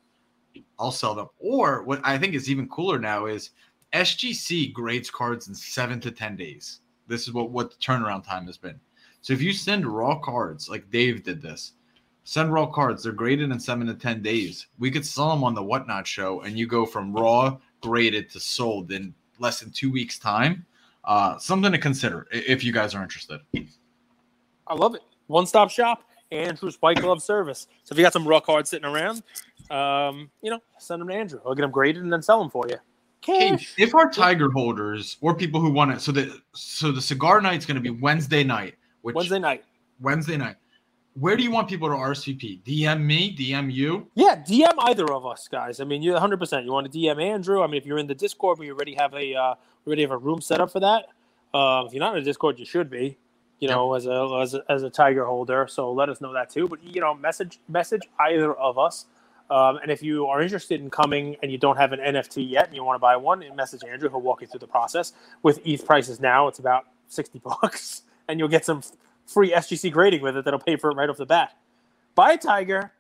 [0.77, 1.27] I'll sell them.
[1.39, 3.51] Or what I think is even cooler now is
[3.93, 6.81] SGC grades cards in seven to ten days.
[7.07, 8.79] This is what what the turnaround time has been.
[9.21, 11.73] So if you send raw cards, like Dave did this,
[12.23, 13.03] send raw cards.
[13.03, 14.67] They're graded in seven to ten days.
[14.77, 18.39] We could sell them on the Whatnot show, and you go from raw graded to
[18.39, 20.65] sold in less than two weeks' time.
[21.05, 23.39] Uh, something to consider if you guys are interested.
[24.67, 25.01] I love it.
[25.27, 26.03] One stop shop.
[26.31, 27.67] Andrew's White Glove Service.
[27.83, 29.23] So if you got some raw cards sitting around,
[29.71, 31.39] um, you know, send them to Andrew.
[31.45, 32.77] I'll get them graded and then sell them for you.
[33.21, 37.41] Hey, if our tiger holders or people who want it, so the so the cigar
[37.41, 39.65] night's going to be Wednesday night, which Wednesday night.
[39.99, 40.55] Wednesday night.
[41.15, 42.63] Where do you want people to RSVP?
[42.63, 44.07] DM me, DM you.
[44.15, 45.81] Yeah, DM either of us, guys.
[45.81, 46.39] I mean, you're 100.
[46.39, 47.61] percent You want to DM Andrew?
[47.61, 50.11] I mean, if you're in the Discord, we already have a uh, we already have
[50.11, 51.07] a room set up for that.
[51.53, 53.17] Uh, if you're not in the Discord, you should be.
[53.59, 56.49] You know, as a, as a as a Tiger holder, so let us know that
[56.49, 56.67] too.
[56.67, 59.05] But you know, message message either of us.
[59.49, 62.67] Um, and if you are interested in coming and you don't have an NFT yet
[62.67, 64.09] and you want to buy one, message Andrew.
[64.09, 65.13] He'll walk you through the process.
[65.41, 68.83] With ETH prices now, it's about 60 bucks, and you'll get some
[69.25, 71.57] free SGC grading with it that'll pay for it right off the bat.
[72.15, 72.91] Buy a Tiger,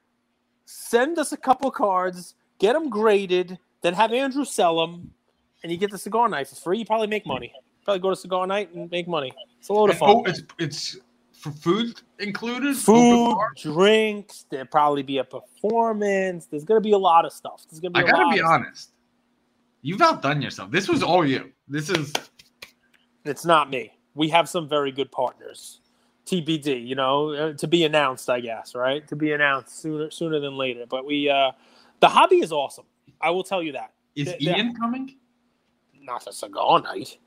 [0.65, 5.11] send us a couple cards, get them graded, then have Andrew sell them,
[5.63, 6.79] and you get the cigar knife for free.
[6.79, 7.53] You probably make money.
[7.89, 9.33] Probably go to cigar night and make money.
[9.57, 10.09] It's a load of fun.
[10.09, 10.97] oh, it's it's
[11.33, 12.75] for food included.
[12.77, 14.45] Food, drinks.
[14.51, 16.45] There'll probably be a performance.
[16.45, 17.65] There's gonna be a lot of stuff.
[17.67, 18.01] There's gonna be.
[18.01, 18.91] I a gotta be honest.
[19.81, 20.69] You've outdone yourself.
[20.69, 21.51] This was all you.
[21.67, 22.13] This is
[23.25, 23.97] It's not me.
[24.13, 25.81] We have some very good partners.
[26.27, 29.07] TBD, you know, uh, to be announced, I guess, right?
[29.07, 30.85] To be announced sooner sooner than later.
[30.87, 31.53] But we, uh
[32.01, 32.85] the hobby is awesome.
[33.19, 33.93] I will tell you that.
[34.15, 34.57] is yeah.
[34.57, 35.15] Ian coming?
[35.99, 37.17] Not for cigar night.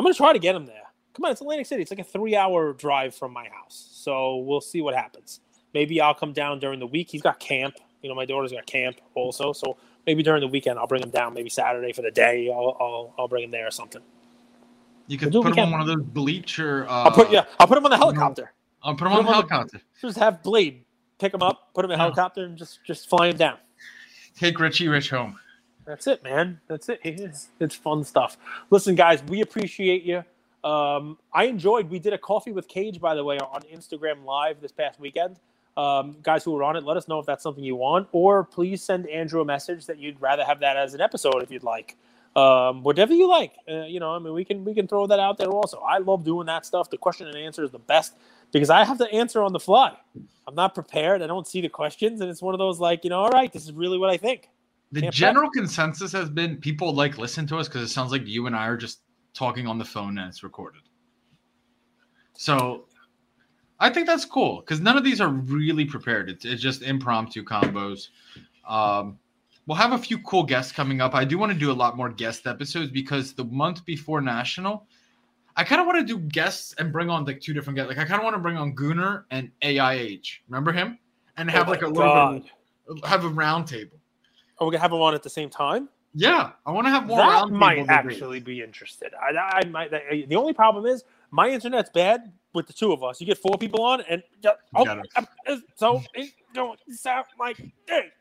[0.00, 0.80] I'm gonna try to get him there.
[1.12, 1.82] Come on, it's Atlantic City.
[1.82, 5.40] It's like a three-hour drive from my house, so we'll see what happens.
[5.74, 7.10] Maybe I'll come down during the week.
[7.10, 7.74] He's got camp.
[8.00, 9.76] You know, my daughter's got camp also, so
[10.06, 11.34] maybe during the weekend I'll bring him down.
[11.34, 12.48] Maybe Saturday for the day.
[12.50, 14.00] I'll I'll, I'll bring him there or something.
[15.06, 16.86] You could We'll put him on one of those bleacher.
[16.88, 17.44] Uh, I'll put yeah.
[17.58, 18.54] I'll put him on the helicopter.
[18.82, 19.80] I'll put him Put on him on the- helicopter.
[20.00, 20.86] Just have Blade
[21.18, 22.04] pick him up, put him in a Yeah.
[22.06, 23.58] helicopter, and just just fly him down.
[24.38, 25.38] Take Richie Rich home.
[25.86, 26.60] That's it, man.
[26.68, 27.00] That's it.
[27.04, 28.36] It's, fun stuff.
[28.70, 30.24] Listen, guys, we appreciate you.
[30.68, 31.90] Um, I enjoyed.
[31.90, 35.36] We did a coffee with Cage, by the way, on Instagram Live this past weekend.
[35.76, 38.44] Um, guys who were on it, let us know if that's something you want, or
[38.44, 41.62] please send Andrew a message that you'd rather have that as an episode if you'd
[41.62, 41.96] like.
[42.36, 44.14] Um, whatever you like, uh, you know.
[44.14, 45.78] I mean, we can we can throw that out there also.
[45.78, 46.90] I love doing that stuff.
[46.90, 48.14] The question and answer is the best
[48.52, 49.96] because I have to answer on the fly.
[50.46, 51.22] I'm not prepared.
[51.22, 53.52] I don't see the questions, and it's one of those like, you know, all right,
[53.52, 54.48] this is really what I think.
[54.92, 58.26] The Can't general consensus has been people like listen to us because it sounds like
[58.26, 59.02] you and I are just
[59.34, 60.82] talking on the phone and it's recorded.
[62.36, 62.86] So
[63.78, 66.28] I think that's cool because none of these are really prepared.
[66.28, 68.08] It's, it's just impromptu combos.
[68.66, 69.18] Um,
[69.66, 71.14] we'll have a few cool guests coming up.
[71.14, 74.86] I do want to do a lot more guest episodes because the month before National,
[75.56, 77.88] I kind of want to do guests and bring on like two different guests.
[77.88, 80.40] Like I kind of want to bring on Gooner and AIH.
[80.48, 80.98] Remember him?
[81.36, 82.42] And have Oh like a little God.
[82.88, 83.99] bit, have a round table.
[84.60, 85.88] Are we gonna have them on at the same time?
[86.12, 89.12] Yeah, I want to have more that might actually be interested.
[89.14, 89.90] I, I might.
[89.90, 93.20] The only problem is my internet's bad with the two of us.
[93.20, 94.22] You get four people on, and
[94.74, 95.02] oh,
[95.46, 95.62] it.
[95.76, 98.12] so it don't sound like hey.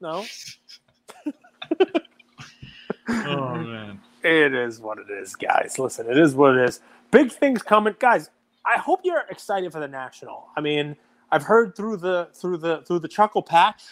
[0.00, 0.24] No,
[3.08, 4.00] Oh man.
[4.22, 5.78] it is what it is, guys.
[5.78, 6.80] Listen, it is what it is.
[7.10, 8.30] Big things coming, guys.
[8.64, 10.48] I hope you're excited for the national.
[10.56, 10.96] I mean,
[11.30, 13.82] I've heard through the through the through the chuckle patch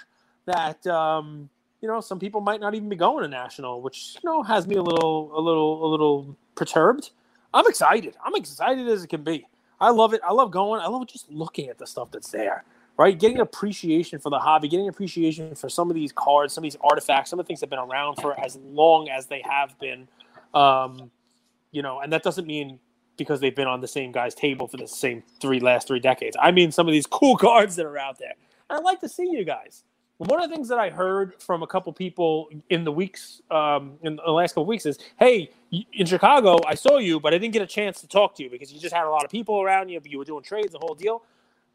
[0.46, 1.48] that um,
[1.84, 4.66] you know some people might not even be going to national, which you know has
[4.66, 7.10] me a little a little a little perturbed.
[7.52, 8.16] I'm excited.
[8.24, 9.46] I'm excited as it can be.
[9.78, 10.22] I love it.
[10.24, 10.80] I love going.
[10.80, 12.64] I love just looking at the stuff that's there.
[12.96, 16.72] Right, getting appreciation for the hobby, getting appreciation for some of these cards, some of
[16.72, 19.42] these artifacts, some of the things that have been around for as long as they
[19.44, 20.08] have been.
[20.54, 21.10] Um,
[21.70, 22.78] you know, and that doesn't mean
[23.18, 26.34] because they've been on the same guy's table for the same three last three decades.
[26.40, 28.32] I mean, some of these cool cards that are out there.
[28.70, 29.84] I'd like to see you guys.
[30.18, 33.98] One of the things that I heard from a couple people in the weeks, um,
[34.02, 35.50] in the last couple weeks, is, "Hey,
[35.92, 38.50] in Chicago, I saw you, but I didn't get a chance to talk to you
[38.50, 40.00] because you just had a lot of people around you.
[40.04, 41.24] You were doing trades, the whole deal.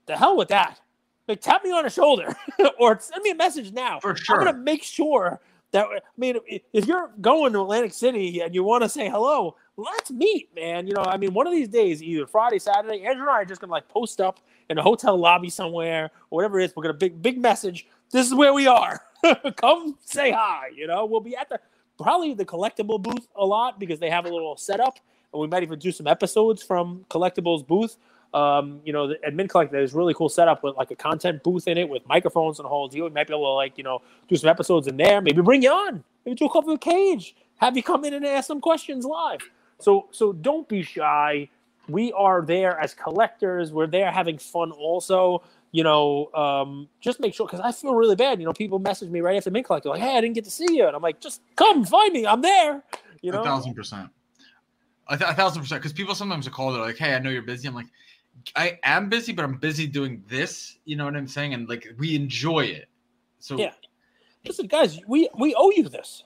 [0.05, 0.79] The hell with that!
[1.27, 2.35] Like, tap me on the shoulder
[2.79, 3.99] or send me a message now.
[3.99, 5.39] For sure, I'm gonna make sure
[5.71, 6.37] that I mean,
[6.73, 10.87] if you're going to Atlantic City and you want to say hello, let's meet, man.
[10.87, 13.45] You know, I mean, one of these days, either Friday, Saturday, Andrew and I are
[13.45, 16.75] just gonna like post up in a hotel lobby somewhere or whatever it is.
[16.75, 17.87] We're gonna big big message.
[18.11, 19.01] This is where we are.
[19.57, 20.69] Come say hi.
[20.75, 21.59] You know, we'll be at the
[22.01, 24.99] probably the collectible booth a lot because they have a little setup,
[25.33, 27.97] and we might even do some episodes from collectibles booth.
[28.33, 31.67] Um, you know, the admin collector there's really cool setup with like a content booth
[31.67, 33.05] in it with microphones and the whole deal.
[33.05, 35.21] We might be able to like you know do some episodes in there.
[35.21, 36.03] Maybe bring you on.
[36.25, 37.35] Maybe do a couple of cage.
[37.57, 39.41] Have you come in and ask some questions live.
[39.79, 41.49] So so don't be shy.
[41.87, 43.73] We are there as collectors.
[43.73, 45.43] We're there having fun also.
[45.71, 48.39] You know, um, just make sure because I feel really bad.
[48.39, 50.51] You know, people message me right after Mint Collector like, "Hey, I didn't get to
[50.51, 52.25] see you," and I'm like, "Just come find me.
[52.25, 52.83] I'm there."
[53.21, 54.09] You know, a thousand percent.
[55.09, 55.81] A, th- a thousand percent.
[55.81, 56.75] Because people sometimes are called.
[56.75, 57.87] They're like, "Hey, I know you're busy." I'm like,
[58.55, 61.53] "I am busy, but I'm busy doing this." You know what I'm saying?
[61.53, 62.89] And like, we enjoy it.
[63.39, 63.73] So Yeah.
[64.45, 66.23] Listen, guys, we we owe you this.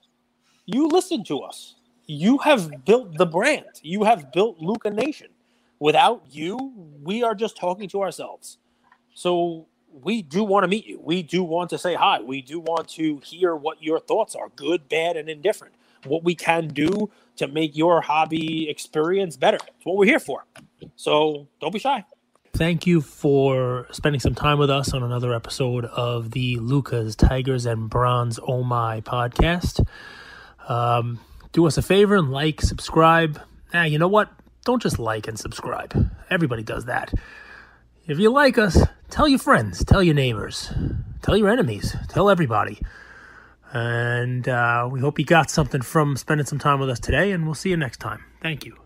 [0.65, 1.75] You listen to us.
[2.05, 3.65] You have built the brand.
[3.81, 5.27] You have built Luca Nation.
[5.79, 8.59] Without you, we are just talking to ourselves.
[9.13, 10.99] So we do want to meet you.
[11.01, 12.19] We do want to say hi.
[12.21, 15.75] We do want to hear what your thoughts are, good, bad, and indifferent.
[16.05, 19.57] What we can do to make your hobby experience better.
[19.57, 20.45] It's what we're here for.
[20.95, 22.03] So don't be shy.
[22.55, 27.65] Thank you for spending some time with us on another episode of the Lucas, Tigers,
[27.65, 29.83] and Bronze Oh My podcast.
[30.67, 31.19] Um,
[31.51, 33.41] do us a favor and like, subscribe.
[33.73, 34.31] Ah, you know what?
[34.65, 36.11] Don't just like and subscribe.
[36.29, 37.11] Everybody does that.
[38.05, 38.77] If you like us,
[39.13, 40.73] tell your friends, tell your neighbors,
[41.21, 42.79] tell your enemies, tell everybody.
[43.71, 47.45] And uh, we hope you got something from spending some time with us today, and
[47.45, 48.23] we'll see you next time.
[48.41, 48.82] Thank you.